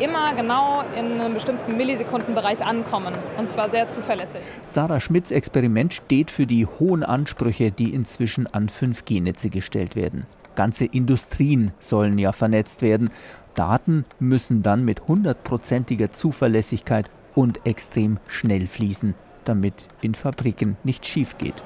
immer 0.00 0.34
genau 0.34 0.82
in 0.96 1.20
einem 1.20 1.34
bestimmten 1.34 1.76
Millisekundenbereich 1.76 2.64
ankommen 2.64 3.14
und 3.38 3.50
zwar 3.50 3.70
sehr 3.70 3.88
zuverlässig. 3.90 4.42
Sarah 4.66 5.00
Schmidts 5.00 5.30
Experiment 5.30 5.94
steht 5.94 6.30
für 6.30 6.46
die 6.46 6.66
hohen 6.66 7.02
Ansprüche, 7.02 7.70
die 7.70 7.94
inzwischen 7.94 8.46
an 8.46 8.68
5G-Netze 8.68 9.50
gestellt 9.50 9.96
werden. 9.96 10.26
Ganze 10.56 10.86
Industrien 10.86 11.70
sollen 11.78 12.18
ja 12.18 12.32
vernetzt 12.32 12.82
werden. 12.82 13.10
Daten 13.54 14.04
müssen 14.18 14.62
dann 14.62 14.84
mit 14.84 15.06
hundertprozentiger 15.06 16.10
Zuverlässigkeit 16.10 17.08
und 17.36 17.64
extrem 17.64 18.18
schnell 18.26 18.66
fließen, 18.66 19.14
damit 19.44 19.88
in 20.00 20.14
Fabriken 20.14 20.76
nichts 20.82 21.06
schief 21.06 21.38
geht. 21.38 21.62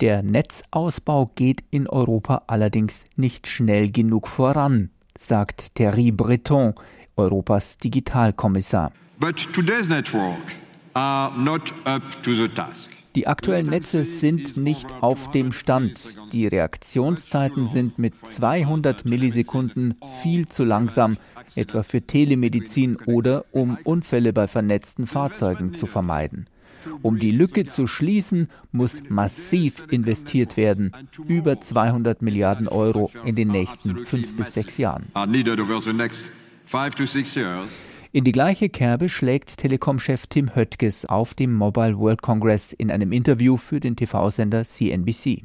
Der 0.00 0.22
Netzausbau 0.22 1.30
geht 1.34 1.62
in 1.70 1.86
Europa 1.86 2.42
allerdings 2.46 3.04
nicht 3.16 3.46
schnell 3.46 3.90
genug 3.90 4.28
voran, 4.28 4.88
sagt 5.18 5.74
Thierry 5.74 6.10
Breton, 6.10 6.74
Europas 7.16 7.76
Digitalkommissar. 7.76 8.92
But 9.18 9.36
today's 9.52 9.88
network 9.88 10.40
are 10.94 11.38
not 11.38 11.74
up 11.84 12.02
to 12.22 12.34
the 12.34 12.48
task. 12.48 12.90
Die 13.16 13.26
aktuellen 13.26 13.68
Netze 13.68 14.04
sind 14.04 14.56
nicht 14.56 14.86
auf 15.00 15.32
dem 15.32 15.50
Stand. 15.50 16.16
Die 16.32 16.46
Reaktionszeiten 16.46 17.66
sind 17.66 17.98
mit 17.98 18.14
200 18.24 19.04
Millisekunden 19.04 19.94
viel 20.22 20.46
zu 20.46 20.64
langsam, 20.64 21.16
etwa 21.56 21.82
für 21.82 22.02
Telemedizin 22.02 22.96
oder 23.06 23.46
um 23.50 23.76
Unfälle 23.82 24.32
bei 24.32 24.46
vernetzten 24.46 25.06
Fahrzeugen 25.06 25.74
zu 25.74 25.86
vermeiden. 25.86 26.46
Um 27.02 27.18
die 27.18 27.32
Lücke 27.32 27.66
zu 27.66 27.88
schließen, 27.88 28.46
muss 28.70 29.02
massiv 29.08 29.84
investiert 29.90 30.56
werden, 30.56 30.92
über 31.26 31.60
200 31.60 32.22
Milliarden 32.22 32.68
Euro 32.68 33.10
in 33.24 33.34
den 33.34 33.48
nächsten 33.48 34.06
fünf 34.06 34.36
bis 34.36 34.54
sechs 34.54 34.78
Jahren. 34.78 35.06
In 38.12 38.24
die 38.24 38.32
gleiche 38.32 38.68
Kerbe 38.68 39.08
schlägt 39.08 39.56
Telekom-Chef 39.58 40.26
Tim 40.26 40.56
Höttges 40.56 41.06
auf 41.06 41.34
dem 41.34 41.54
Mobile 41.54 41.96
World 41.96 42.22
Congress 42.22 42.72
in 42.72 42.90
einem 42.90 43.12
Interview 43.12 43.56
für 43.56 43.78
den 43.78 43.94
TV-Sender 43.94 44.64
CNBC. 44.64 45.44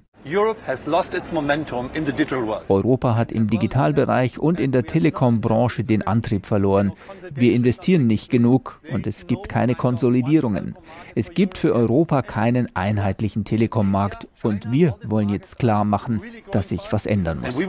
Europa 2.68 3.16
hat 3.16 3.32
im 3.32 3.48
Digitalbereich 3.48 4.40
und 4.40 4.60
in 4.60 4.72
der 4.72 4.84
Telekom-Branche 4.84 5.84
den 5.84 6.02
Antrieb 6.02 6.48
verloren. 6.48 6.94
Wir 7.32 7.54
investieren 7.54 8.08
nicht 8.08 8.32
genug 8.32 8.82
und 8.92 9.06
es 9.06 9.28
gibt 9.28 9.48
keine 9.48 9.76
Konsolidierungen. 9.76 10.76
Es 11.14 11.30
gibt 11.30 11.60
für 11.60 11.76
Europa 11.76 12.24
keinen 12.24 12.76
einheitlichen 12.76 13.46
Telekom-Markt 13.46 14.28
und 14.42 14.72
wir 14.72 14.98
wollen 15.04 15.30
jetzt 15.30 15.60
klar 15.60 15.86
machen, 15.86 16.24
dass 16.50 16.70
sich 16.70 16.82
was 16.90 17.06
ändern 17.06 17.42
muss. 17.42 17.60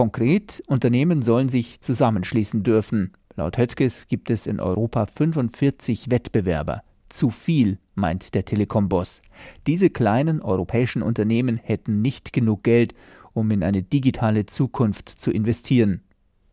Konkret, 0.00 0.62
Unternehmen 0.66 1.20
sollen 1.20 1.50
sich 1.50 1.82
zusammenschließen 1.82 2.62
dürfen. 2.62 3.12
Laut 3.36 3.58
Höttges 3.58 4.08
gibt 4.08 4.30
es 4.30 4.46
in 4.46 4.58
Europa 4.58 5.04
45 5.04 6.10
Wettbewerber. 6.10 6.82
Zu 7.10 7.28
viel, 7.28 7.76
meint 7.94 8.32
der 8.32 8.46
Telekom-Boss. 8.46 9.20
Diese 9.66 9.90
kleinen 9.90 10.40
europäischen 10.40 11.02
Unternehmen 11.02 11.58
hätten 11.58 12.00
nicht 12.00 12.32
genug 12.32 12.62
Geld, 12.62 12.94
um 13.34 13.50
in 13.50 13.62
eine 13.62 13.82
digitale 13.82 14.46
Zukunft 14.46 15.10
zu 15.10 15.30
investieren. 15.30 16.00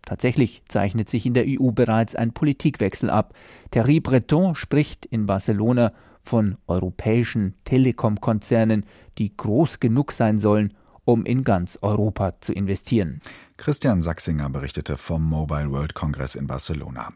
Tatsächlich 0.02 0.64
zeichnet 0.68 1.10
sich 1.10 1.26
in 1.26 1.34
der 1.34 1.46
EU 1.48 1.72
bereits 1.72 2.18
ein 2.18 2.34
Politikwechsel 2.34 3.10
ab. 3.10 3.34
Thierry 3.72 4.02
Breton 4.02 4.56
spricht 4.56 5.06
in 5.06 5.26
Barcelona 5.26 5.94
von 6.22 6.58
europäischen 6.68 7.54
Telekom-Konzernen, 7.64 8.86
die 9.18 9.38
groß 9.38 9.80
genug 9.80 10.12
sein 10.12 10.38
sollen, 10.38 10.74
um 11.08 11.26
in 11.26 11.44
ganz 11.44 11.80
Europa 11.82 12.34
zu 12.42 12.52
investieren. 12.52 13.22
Christian 13.56 14.02
Sachsinger 14.02 14.50
berichtete 14.50 14.98
vom 14.98 15.24
Mobile 15.24 15.72
World 15.72 15.94
Congress 15.94 16.36
in 16.36 16.48
Barcelona. 16.48 17.14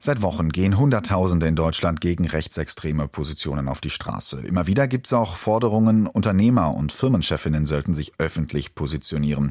Seit 0.00 0.22
Wochen 0.22 0.48
gehen 0.48 0.78
Hunderttausende 0.78 1.46
in 1.46 1.54
Deutschland 1.54 2.00
gegen 2.00 2.26
rechtsextreme 2.26 3.06
Positionen 3.06 3.68
auf 3.68 3.80
die 3.80 3.90
Straße. 3.90 4.46
Immer 4.46 4.66
wieder 4.66 4.88
gibt 4.88 5.08
es 5.08 5.12
auch 5.12 5.36
Forderungen, 5.36 6.06
Unternehmer 6.06 6.74
und 6.74 6.90
Firmenchefinnen 6.90 7.66
sollten 7.66 7.94
sich 7.94 8.12
öffentlich 8.16 8.74
positionieren. 8.74 9.50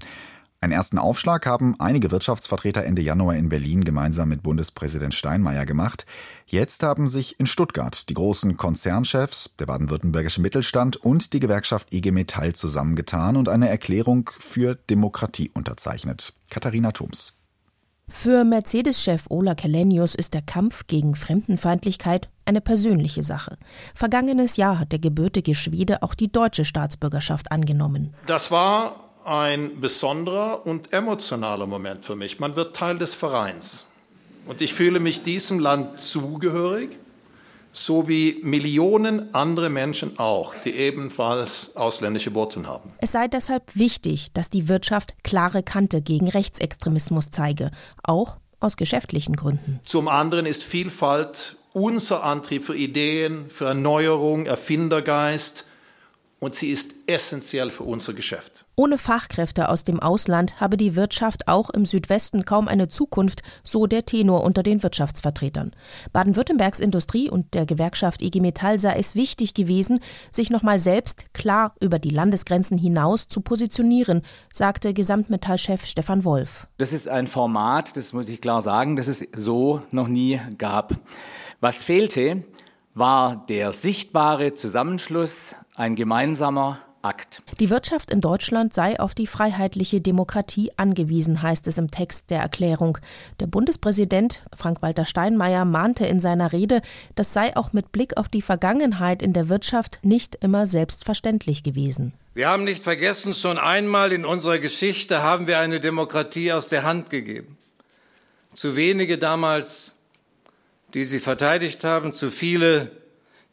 Einen 0.59 0.73
ersten 0.73 0.97
Aufschlag 0.97 1.45
haben 1.45 1.75
einige 1.79 2.09
Wirtschaftsvertreter 2.09 2.83
Ende 2.83 3.03
Januar 3.03 3.35
in 3.35 3.47
Berlin 3.47 3.83
gemeinsam 3.83 4.29
mit 4.29 4.41
Bundespräsident 4.41 5.13
Steinmeier 5.13 5.67
gemacht. 5.67 6.07
Jetzt 6.47 6.81
haben 6.81 7.07
sich 7.07 7.39
in 7.39 7.45
Stuttgart 7.45 8.09
die 8.09 8.15
großen 8.15 8.57
Konzernchefs, 8.57 9.51
der 9.59 9.67
baden-württembergische 9.67 10.41
Mittelstand 10.41 10.97
und 10.97 11.33
die 11.33 11.39
Gewerkschaft 11.39 11.93
IG 11.93 12.11
Metall 12.11 12.53
zusammengetan 12.53 13.37
und 13.37 13.49
eine 13.49 13.69
Erklärung 13.69 14.31
für 14.35 14.73
Demokratie 14.89 15.51
unterzeichnet. 15.53 16.33
Katharina 16.49 16.91
Thums. 16.91 17.37
Für 18.09 18.43
Mercedes-Chef 18.43 19.25
Ola 19.29 19.53
Kelenius 19.53 20.15
ist 20.15 20.33
der 20.33 20.41
Kampf 20.41 20.87
gegen 20.87 21.13
Fremdenfeindlichkeit 21.13 22.29
eine 22.45 22.61
persönliche 22.61 23.21
Sache. 23.21 23.57
Vergangenes 23.93 24.55
Jahr 24.55 24.79
hat 24.79 24.93
der 24.93 24.99
gebürtige 24.99 25.53
Schwede 25.53 26.01
auch 26.01 26.15
die 26.15 26.31
deutsche 26.31 26.65
Staatsbürgerschaft 26.65 27.51
angenommen. 27.51 28.15
Das 28.25 28.49
war 28.49 29.06
ein 29.27 29.81
besonderer 29.81 30.65
und 30.65 30.93
emotionaler 30.93 31.67
Moment 31.67 32.05
für 32.05 32.15
mich. 32.15 32.39
Man 32.39 32.55
wird 32.55 32.75
Teil 32.75 32.97
des 32.97 33.13
Vereins. 33.13 33.83
Und 34.45 34.61
ich 34.61 34.73
fühle 34.73 35.01
mich 35.01 35.21
diesem 35.21 35.59
Land 35.59 35.99
zugehörig, 35.99 36.97
so 37.73 38.07
wie 38.07 38.39
Millionen 38.41 39.35
andere 39.35 39.69
Menschen 39.69 40.17
auch, 40.17 40.55
die 40.63 40.71
ebenfalls 40.71 41.75
ausländische 41.75 42.33
Wurzeln 42.33 42.67
haben. 42.67 42.93
Es 42.99 43.11
sei 43.11 43.27
deshalb 43.27 43.75
wichtig, 43.75 44.31
dass 44.31 44.49
die 44.49 44.69
Wirtschaft 44.69 45.13
klare 45.23 45.61
Kante 45.61 46.01
gegen 46.01 46.29
Rechtsextremismus 46.29 47.29
zeige, 47.29 47.71
auch 48.03 48.37
aus 48.61 48.77
geschäftlichen 48.77 49.35
Gründen. 49.35 49.81
Zum 49.83 50.07
anderen 50.07 50.45
ist 50.45 50.63
Vielfalt 50.63 51.57
unser 51.73 52.23
Antrieb 52.23 52.63
für 52.63 52.75
Ideen, 52.75 53.49
für 53.49 53.65
Erneuerung, 53.65 54.45
Erfindergeist, 54.45 55.65
und 56.39 56.53
sie 56.53 56.69
ist 56.69 56.93
essentiell 57.07 57.71
für 57.71 57.83
unser 57.83 58.13
Geschäft. 58.13 58.65
Ohne 58.75 58.99
Fachkräfte 58.99 59.69
aus 59.69 59.85
dem 59.85 59.99
Ausland 59.99 60.59
habe 60.59 60.77
die 60.77 60.95
Wirtschaft 60.95 61.47
auch 61.47 61.71
im 61.71 61.85
Südwesten 61.85 62.45
kaum 62.45 62.67
eine 62.67 62.89
Zukunft, 62.89 63.41
so 63.63 63.87
der 63.87 64.05
Tenor 64.05 64.43
unter 64.43 64.61
den 64.61 64.83
Wirtschaftsvertretern. 64.83 65.71
Baden-Württembergs 66.13 66.79
Industrie 66.79 67.29
und 67.29 67.55
der 67.55 67.65
Gewerkschaft 67.65 68.21
IG 68.21 68.39
Metall 68.39 68.79
sei 68.79 68.95
es 68.97 69.15
wichtig 69.15 69.55
gewesen, 69.55 69.99
sich 70.31 70.51
nochmal 70.51 70.77
selbst 70.77 71.33
klar 71.33 71.73
über 71.79 71.97
die 71.97 72.11
Landesgrenzen 72.11 72.77
hinaus 72.77 73.27
zu 73.27 73.41
positionieren, 73.41 74.21
sagte 74.53 74.93
Gesamtmetallchef 74.93 75.85
Stefan 75.85 76.23
Wolf. 76.23 76.67
Das 76.77 76.93
ist 76.93 77.07
ein 77.07 77.25
Format, 77.25 77.97
das 77.97 78.13
muss 78.13 78.29
ich 78.29 78.41
klar 78.41 78.61
sagen, 78.61 78.95
das 78.95 79.07
es 79.07 79.27
so 79.35 79.81
noch 79.89 80.07
nie 80.07 80.39
gab. 80.59 80.93
Was 81.59 81.81
fehlte, 81.81 82.43
war 82.97 83.43
der 83.47 83.73
sichtbare 83.73 84.53
Zusammenschluss 84.53 85.55
ein 85.75 85.95
gemeinsamer 85.95 86.79
Akt. 87.03 87.43
Die 87.59 87.69
Wirtschaft 87.69 88.11
in 88.11 88.21
Deutschland 88.21 88.73
sei 88.73 88.99
auf 88.99 89.13
die 89.13 89.27
freiheitliche 89.27 90.01
Demokratie 90.01 90.71
angewiesen, 90.77 91.41
heißt 91.41 91.67
es 91.67 91.77
im 91.77 91.91
Text 91.91 92.31
der 92.31 92.41
Erklärung. 92.41 92.97
Der 93.39 93.45
Bundespräsident 93.45 94.41
Frank-Walter 94.55 95.05
Steinmeier 95.05 95.63
mahnte 95.63 96.05
in 96.07 96.19
seiner 96.19 96.51
Rede, 96.51 96.81
das 97.15 97.33
sei 97.33 97.55
auch 97.55 97.71
mit 97.71 97.91
Blick 97.91 98.17
auf 98.17 98.29
die 98.29 98.41
Vergangenheit 98.41 99.21
in 99.21 99.33
der 99.33 99.47
Wirtschaft 99.47 99.99
nicht 100.01 100.35
immer 100.35 100.65
selbstverständlich 100.65 101.63
gewesen. 101.63 102.13
Wir 102.33 102.49
haben 102.49 102.63
nicht 102.63 102.83
vergessen, 102.83 103.33
schon 103.33 103.57
einmal 103.57 104.11
in 104.11 104.25
unserer 104.25 104.57
Geschichte 104.57 105.21
haben 105.21 105.47
wir 105.47 105.59
eine 105.59 105.79
Demokratie 105.79 106.51
aus 106.51 106.67
der 106.67 106.83
Hand 106.83 107.09
gegeben. 107.09 107.57
Zu 108.53 108.75
wenige 108.75 109.19
damals, 109.19 109.96
die 110.93 111.05
sie 111.05 111.19
verteidigt 111.19 111.83
haben, 111.83 112.13
zu 112.13 112.31
viele, 112.31 112.91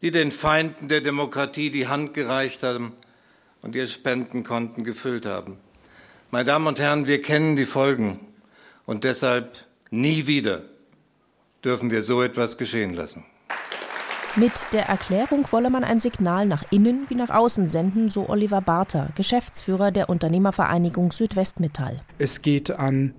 die 0.02 0.10
den 0.10 0.32
Feinden 0.32 0.88
der 0.88 1.00
Demokratie 1.00 1.70
die 1.70 1.88
Hand 1.88 2.14
gereicht 2.14 2.62
haben 2.62 2.92
und 3.62 3.74
ihre 3.74 3.86
Spendenkonten 3.86 4.84
gefüllt 4.84 5.26
haben. 5.26 5.56
Meine 6.30 6.44
Damen 6.44 6.66
und 6.66 6.78
Herren, 6.78 7.06
wir 7.06 7.22
kennen 7.22 7.56
die 7.56 7.64
Folgen 7.64 8.20
und 8.86 9.04
deshalb 9.04 9.64
nie 9.90 10.26
wieder 10.26 10.62
dürfen 11.64 11.90
wir 11.90 12.02
so 12.02 12.22
etwas 12.22 12.58
geschehen 12.58 12.94
lassen. 12.94 13.24
Mit 14.36 14.52
der 14.72 14.86
Erklärung 14.86 15.46
wolle 15.52 15.70
man 15.70 15.84
ein 15.84 16.00
Signal 16.00 16.44
nach 16.44 16.64
innen 16.70 17.06
wie 17.08 17.14
nach 17.14 17.30
außen 17.30 17.68
senden, 17.68 18.10
so 18.10 18.28
Oliver 18.28 18.60
Barter, 18.60 19.10
Geschäftsführer 19.14 19.92
der 19.92 20.08
Unternehmervereinigung 20.08 21.12
Südwestmetall. 21.12 22.00
Es 22.18 22.42
geht 22.42 22.72
an 22.72 23.14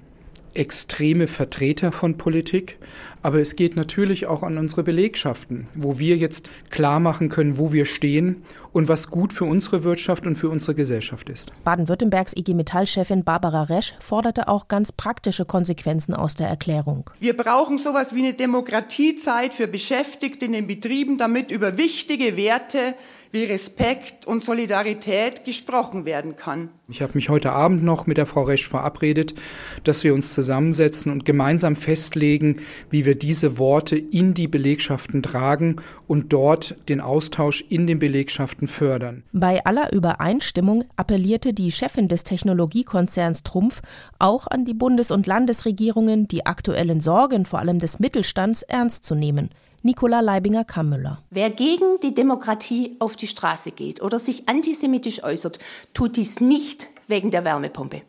extreme 0.53 1.27
Vertreter 1.27 1.93
von 1.93 2.17
Politik, 2.17 2.77
aber 3.25 3.41
es 3.41 3.55
geht 3.55 3.75
natürlich 3.75 4.27
auch 4.27 4.43
an 4.43 4.59
unsere 4.59 4.83
Belegschaften, 4.83 5.65
wo 5.75 5.97
wir 5.97 6.15
jetzt 6.15 6.51
klar 6.69 6.99
machen 6.99 7.27
können, 7.27 7.57
wo 7.57 7.73
wir 7.73 7.85
stehen 7.85 8.43
und 8.71 8.87
was 8.87 9.09
gut 9.09 9.33
für 9.33 9.45
unsere 9.45 9.83
Wirtschaft 9.83 10.27
und 10.27 10.35
für 10.35 10.47
unsere 10.49 10.75
Gesellschaft 10.75 11.27
ist. 11.29 11.51
Baden-Württembergs 11.63 12.37
IG 12.37 12.53
Metall-Chefin 12.53 13.23
Barbara 13.23 13.63
Resch 13.63 13.95
forderte 13.99 14.47
auch 14.47 14.67
ganz 14.67 14.91
praktische 14.91 15.43
Konsequenzen 15.43 16.13
aus 16.13 16.35
der 16.35 16.49
Erklärung. 16.49 17.09
Wir 17.19 17.35
brauchen 17.35 17.79
sowas 17.79 18.13
wie 18.13 18.19
eine 18.19 18.35
Demokratiezeit 18.35 19.55
für 19.55 19.67
Beschäftigte 19.67 20.45
in 20.45 20.51
den 20.51 20.67
Betrieben, 20.67 21.17
damit 21.17 21.49
über 21.49 21.79
wichtige 21.79 22.37
Werte 22.37 22.93
wie 23.35 23.43
Respekt 23.43 24.25
und 24.25 24.43
Solidarität 24.45 25.43
gesprochen 25.43 26.05
werden 26.05 26.37
kann. 26.37 26.69
Ich 26.87 27.01
habe 27.01 27.13
mich 27.15 27.29
heute 27.29 27.51
Abend 27.51 27.83
noch 27.83 28.07
mit 28.07 28.15
der 28.15 28.25
Frau 28.25 28.43
Resch 28.43 28.67
verabredet, 28.67 29.35
dass 29.83 30.03
wir 30.03 30.13
uns 30.13 30.33
zusammensetzen 30.33 31.11
und 31.11 31.25
gemeinsam 31.25 31.75
festlegen, 31.75 32.61
wie 32.89 33.05
wir 33.05 33.14
diese 33.15 33.57
Worte 33.57 33.97
in 33.97 34.33
die 34.33 34.47
Belegschaften 34.47 35.23
tragen 35.23 35.77
und 36.07 36.33
dort 36.33 36.75
den 36.89 37.01
Austausch 37.01 37.63
in 37.69 37.87
den 37.87 37.99
Belegschaften 37.99 38.67
fördern. 38.67 39.23
Bei 39.31 39.65
aller 39.65 39.91
Übereinstimmung 39.93 40.83
appellierte 40.95 41.53
die 41.53 41.71
Chefin 41.71 42.07
des 42.07 42.23
Technologiekonzerns 42.23 43.43
Trumpf 43.43 43.81
auch 44.19 44.47
an 44.47 44.65
die 44.65 44.73
Bundes- 44.73 45.11
und 45.11 45.27
Landesregierungen, 45.27 46.27
die 46.27 46.45
aktuellen 46.45 47.01
Sorgen 47.01 47.45
vor 47.45 47.59
allem 47.59 47.79
des 47.79 47.99
Mittelstands 47.99 48.61
ernst 48.61 49.03
zu 49.03 49.15
nehmen. 49.15 49.49
Nicola 49.85 50.19
Leibinger-Kammüller. 50.19 51.21
Wer 51.29 51.51
gegen 51.51 51.99
die 52.01 52.15
Demokratie 52.15 52.95
auf 52.97 53.15
die 53.15 53.27
Straße 53.27 53.69
geht 53.69 54.01
oder 54.01 54.17
sich 54.17 54.49
antisemitisch 54.49 55.23
äußert, 55.23 55.59
tut 55.93 56.17
dies 56.17 56.39
nicht 56.39 56.89
wegen 57.07 57.29
der 57.29 57.45
Wärmepumpe. 57.45 58.01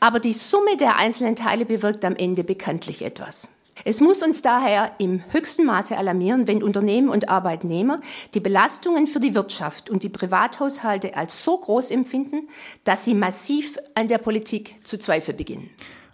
Aber 0.00 0.20
die 0.20 0.32
Summe 0.32 0.76
der 0.76 0.96
einzelnen 0.96 1.36
Teile 1.36 1.66
bewirkt 1.66 2.04
am 2.04 2.16
Ende 2.16 2.44
bekanntlich 2.44 3.02
etwas. 3.02 3.48
Es 3.86 4.00
muss 4.00 4.22
uns 4.22 4.40
daher 4.40 4.92
im 4.98 5.22
höchsten 5.30 5.66
Maße 5.66 5.96
alarmieren, 5.96 6.46
wenn 6.46 6.62
Unternehmen 6.62 7.10
und 7.10 7.28
Arbeitnehmer 7.28 8.00
die 8.32 8.40
Belastungen 8.40 9.06
für 9.06 9.20
die 9.20 9.34
Wirtschaft 9.34 9.90
und 9.90 10.02
die 10.02 10.08
Privathaushalte 10.08 11.16
als 11.16 11.44
so 11.44 11.58
groß 11.58 11.90
empfinden, 11.90 12.48
dass 12.84 13.04
sie 13.04 13.14
massiv 13.14 13.76
an 13.94 14.08
der 14.08 14.18
Politik 14.18 14.76
zu 14.84 14.98
zweifeln 14.98 15.36
beginnen. 15.36 15.68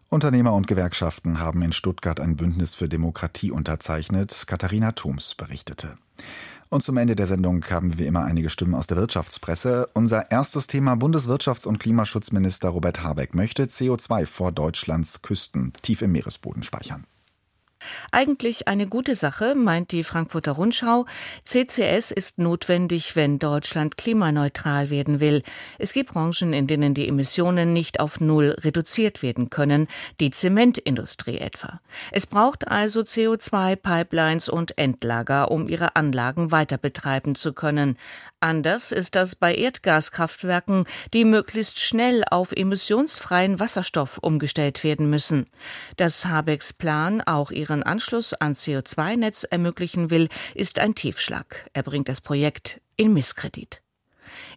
Unternehmer 0.09 0.54
und 0.54 0.66
Gewerkschaften 0.66 1.38
haben 1.38 1.62
in 1.62 1.70
Stuttgart 1.70 2.18
ein 2.18 2.35
Bündnis 2.35 2.74
für 2.74 2.88
Demokratie 2.88 3.52
unterzeichnet. 3.52 4.44
Katharina 4.48 4.90
Thoms 4.90 5.37
berichtete. 5.37 5.96
Und 6.70 6.83
zum 6.83 6.96
Ende 6.96 7.14
der 7.14 7.26
Sendung 7.26 7.64
haben 7.70 7.98
wir 7.98 8.06
immer 8.09 8.24
einige 8.24 8.50
Stimmen 8.50 8.74
aus 8.74 8.88
der 8.88 8.96
Wirtschaftspresse. 8.96 9.88
Unser 9.94 10.33
erstes 10.33 10.66
Thema 10.66 10.94
Bundeswirtschafts- 10.94 11.68
und 11.68 11.78
Klimaschutzminister 11.78 12.70
Robert 12.70 13.04
Habeck 13.04 13.37
möchte 13.37 13.64
CO2 13.64 14.26
vor 14.26 14.50
Deutschlands 14.50 15.22
Küsten 15.22 15.72
tief 15.83 16.02
im 16.02 16.11
Meeresboden 16.11 16.64
speichern. 16.64 17.04
Eigentlich 18.12 18.69
eine 18.69 18.87
gute 18.87 19.14
Sache, 19.14 19.55
meint 19.55 19.93
die 19.93 20.05
Frankfurter 20.05 20.53
Rundschau. 20.53 21.07
CCS 21.45 22.11
ist 22.11 22.38
notwendig, 22.38 23.16
wenn 23.16 23.38
Deutschland 23.38 23.97
klimaneutral 23.97 24.90
werden 24.90 25.21
will. 25.21 25.43
Es 25.79 25.93
gibt 25.93 26.12
Branchen, 26.12 26.53
in 26.53 26.66
denen 26.66 26.95
die 26.95 27.09
Emissionen 27.09 27.73
nicht 27.73 28.01
auf 28.01 28.21
Null 28.21 28.57
reduziert 28.61 29.23
werden 29.23 29.51
können, 29.51 29.88
die 30.21 30.31
Zementindustrie 30.31 31.38
etwa. 31.38 31.81
Es 32.12 32.27
braucht 32.27 32.69
also 32.69 33.01
CO2-Pipelines 33.01 34.49
und 34.49 34.77
Endlager, 34.77 35.51
um 35.51 35.69
ihre 35.69 35.97
Anlagen 35.97 36.51
weiter 36.51 36.79
betreiben 36.79 37.35
zu 37.35 37.53
können. 37.53 37.97
Anders 38.40 38.90
ist 38.90 39.16
das 39.16 39.37
bei 39.37 39.55
Erdgaskraftwerken, 39.55 40.87
die 41.12 41.26
möglichst 41.26 41.79
schnell 41.79 42.24
auf 42.31 42.53
emissionsfreien 42.53 43.61
Wasserstoff 43.61 44.16
umgestellt 44.16 44.83
werden 44.83 45.11
müssen. 45.11 45.50
Dass 45.96 46.24
Habecks 46.24 46.72
Plan 46.72 47.20
auch 47.20 47.50
ihren 47.50 47.83
Anschluss 47.83 48.33
an 48.33 48.55
CO2-Netz 48.55 49.44
ermöglichen 49.44 50.11
will, 50.11 50.29
ist 50.55 50.79
ein 50.79 50.94
Tiefschlag. 50.94 51.68
Er 51.74 51.83
bringt 51.83 52.09
das 52.09 52.22
Projekt 52.22 52.81
in 52.96 53.12
Misskredit. 53.12 53.83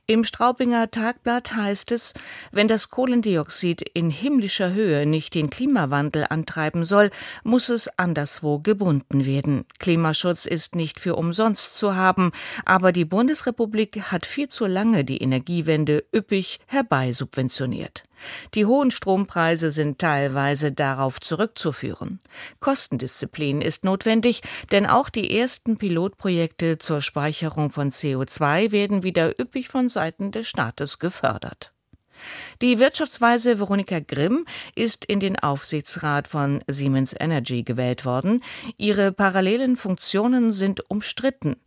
Im 0.05 0.25
Straubinger 0.25 0.91
Tagblatt 0.91 1.55
heißt 1.55 1.93
es, 1.93 2.13
wenn 2.51 2.67
das 2.67 2.89
Kohlendioxid 2.89 3.81
in 3.93 4.09
himmlischer 4.09 4.73
Höhe 4.73 5.05
nicht 5.05 5.33
den 5.33 5.49
Klimawandel 5.49 6.25
antreiben 6.29 6.83
soll, 6.83 7.09
muss 7.45 7.69
es 7.69 7.87
anderswo 7.97 8.59
gebunden 8.59 9.25
werden. 9.25 9.63
Klimaschutz 9.79 10.45
ist 10.45 10.75
nicht 10.75 10.99
für 10.99 11.15
umsonst 11.15 11.77
zu 11.77 11.95
haben, 11.95 12.33
aber 12.65 12.91
die 12.91 13.05
Bundesrepublik 13.05 14.11
hat 14.11 14.25
viel 14.25 14.49
zu 14.49 14.65
lange 14.65 15.05
die 15.05 15.21
Energiewende 15.21 16.03
üppig 16.13 16.59
herbeisubventioniert. 16.67 18.03
Die 18.53 18.65
hohen 18.65 18.91
Strompreise 18.91 19.71
sind 19.71 19.99
teilweise 19.99 20.71
darauf 20.71 21.19
zurückzuführen. 21.19 22.19
Kostendisziplin 22.59 23.61
ist 23.61 23.83
notwendig, 23.83 24.41
denn 24.71 24.85
auch 24.85 25.09
die 25.09 25.37
ersten 25.37 25.77
Pilotprojekte 25.77 26.77
zur 26.77 27.01
Speicherung 27.01 27.69
von 27.69 27.91
CO2 27.91 28.71
werden 28.71 29.03
wieder 29.03 29.39
üppig 29.39 29.69
von 29.69 29.89
Seiten 29.89 30.31
des 30.31 30.47
Staates 30.47 30.99
gefördert. 30.99 31.73
Die 32.61 32.79
Wirtschaftsweise 32.79 33.59
Veronika 33.59 33.99
Grimm 33.99 34.45
ist 34.75 35.05
in 35.05 35.19
den 35.19 35.37
Aufsichtsrat 35.37 36.27
von 36.27 36.63
Siemens 36.67 37.15
Energy 37.17 37.63
gewählt 37.63 38.05
worden. 38.05 38.41
Ihre 38.77 39.11
parallelen 39.11 39.77
Funktionen 39.77 40.51
sind 40.51 40.89
umstritten. 40.89 41.57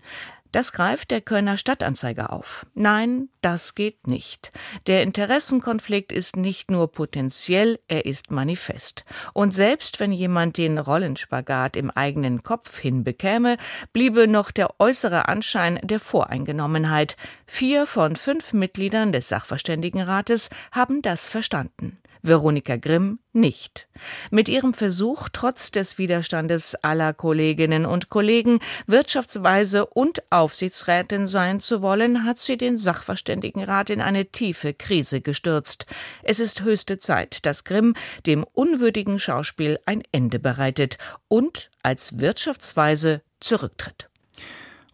Das 0.56 0.72
greift 0.72 1.10
der 1.10 1.20
Kölner 1.20 1.58
Stadtanzeiger 1.58 2.32
auf. 2.32 2.64
Nein, 2.72 3.28
das 3.42 3.74
geht 3.74 4.06
nicht. 4.06 4.52
Der 4.86 5.02
Interessenkonflikt 5.02 6.12
ist 6.12 6.34
nicht 6.34 6.70
nur 6.70 6.90
potenziell, 6.90 7.78
er 7.88 8.06
ist 8.06 8.30
manifest. 8.30 9.04
Und 9.34 9.52
selbst 9.52 10.00
wenn 10.00 10.12
jemand 10.12 10.56
den 10.56 10.78
Rollenspagat 10.78 11.76
im 11.76 11.90
eigenen 11.90 12.42
Kopf 12.42 12.78
hinbekäme, 12.78 13.58
bliebe 13.92 14.28
noch 14.28 14.50
der 14.50 14.80
äußere 14.80 15.28
Anschein 15.28 15.78
der 15.82 16.00
Voreingenommenheit. 16.00 17.18
Vier 17.46 17.86
von 17.86 18.16
fünf 18.16 18.54
Mitgliedern 18.54 19.12
des 19.12 19.28
Sachverständigenrates 19.28 20.48
haben 20.72 21.02
das 21.02 21.28
verstanden. 21.28 21.98
Veronika 22.22 22.76
Grimm 22.76 23.18
nicht. 23.32 23.86
Mit 24.30 24.48
ihrem 24.48 24.74
Versuch, 24.74 25.28
trotz 25.32 25.70
des 25.70 25.98
Widerstandes 25.98 26.74
aller 26.76 27.12
Kolleginnen 27.12 27.86
und 27.86 28.08
Kollegen 28.08 28.60
Wirtschaftsweise 28.86 29.86
und 29.86 30.22
Aufsichtsrätin 30.30 31.26
sein 31.26 31.60
zu 31.60 31.82
wollen, 31.82 32.24
hat 32.24 32.38
sie 32.38 32.56
den 32.56 32.78
Sachverständigenrat 32.78 33.90
in 33.90 34.00
eine 34.00 34.26
tiefe 34.26 34.74
Krise 34.74 35.20
gestürzt. 35.20 35.86
Es 36.22 36.40
ist 36.40 36.62
höchste 36.62 36.98
Zeit, 36.98 37.44
dass 37.46 37.64
Grimm 37.64 37.94
dem 38.26 38.44
unwürdigen 38.44 39.18
Schauspiel 39.18 39.78
ein 39.86 40.02
Ende 40.12 40.38
bereitet 40.38 40.98
und 41.28 41.70
als 41.82 42.18
Wirtschaftsweise 42.18 43.22
zurücktritt. 43.40 44.08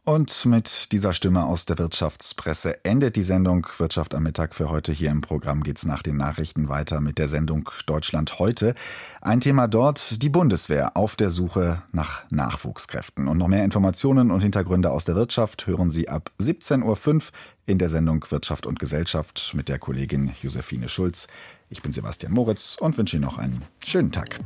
Und 0.04 0.46
mit 0.46 0.90
dieser 0.90 1.12
Stimme 1.12 1.44
aus 1.44 1.64
der 1.64 1.78
Wirtschaftspresse 1.78 2.84
endet 2.84 3.14
die 3.14 3.22
Sendung 3.22 3.64
Wirtschaft 3.78 4.16
am 4.16 4.24
Mittag 4.24 4.52
für 4.52 4.68
heute. 4.68 4.90
Hier 4.90 5.12
im 5.12 5.20
Programm 5.20 5.62
geht's 5.62 5.86
nach 5.86 6.02
den 6.02 6.16
Nachrichten 6.16 6.68
weiter 6.68 7.00
mit 7.00 7.18
der 7.18 7.28
Sendung 7.28 7.70
Deutschland 7.86 8.40
heute. 8.40 8.74
Ein 9.20 9.38
Thema 9.38 9.68
dort, 9.68 10.20
die 10.20 10.28
Bundeswehr 10.28 10.96
auf 10.96 11.14
der 11.14 11.30
Suche 11.30 11.84
nach 11.92 12.28
Nachwuchskräften. 12.30 13.28
Und 13.28 13.38
noch 13.38 13.46
mehr 13.46 13.62
Informationen 13.62 14.32
und 14.32 14.40
Hintergründe 14.40 14.90
aus 14.90 15.04
der 15.04 15.14
Wirtschaft 15.14 15.68
hören 15.68 15.92
Sie 15.92 16.08
ab 16.08 16.32
17.05 16.40 17.14
Uhr 17.14 17.22
in 17.66 17.78
der 17.78 17.88
Sendung 17.88 18.24
Wirtschaft 18.28 18.66
und 18.66 18.80
Gesellschaft 18.80 19.52
mit 19.54 19.68
der 19.68 19.78
Kollegin 19.78 20.32
Josephine 20.42 20.88
Schulz. 20.88 21.28
Ich 21.70 21.80
bin 21.80 21.92
Sebastian 21.92 22.32
Moritz 22.32 22.76
und 22.80 22.98
wünsche 22.98 23.18
Ihnen 23.18 23.24
noch 23.24 23.38
einen 23.38 23.62
schönen 23.84 24.10
Tag. 24.10 24.40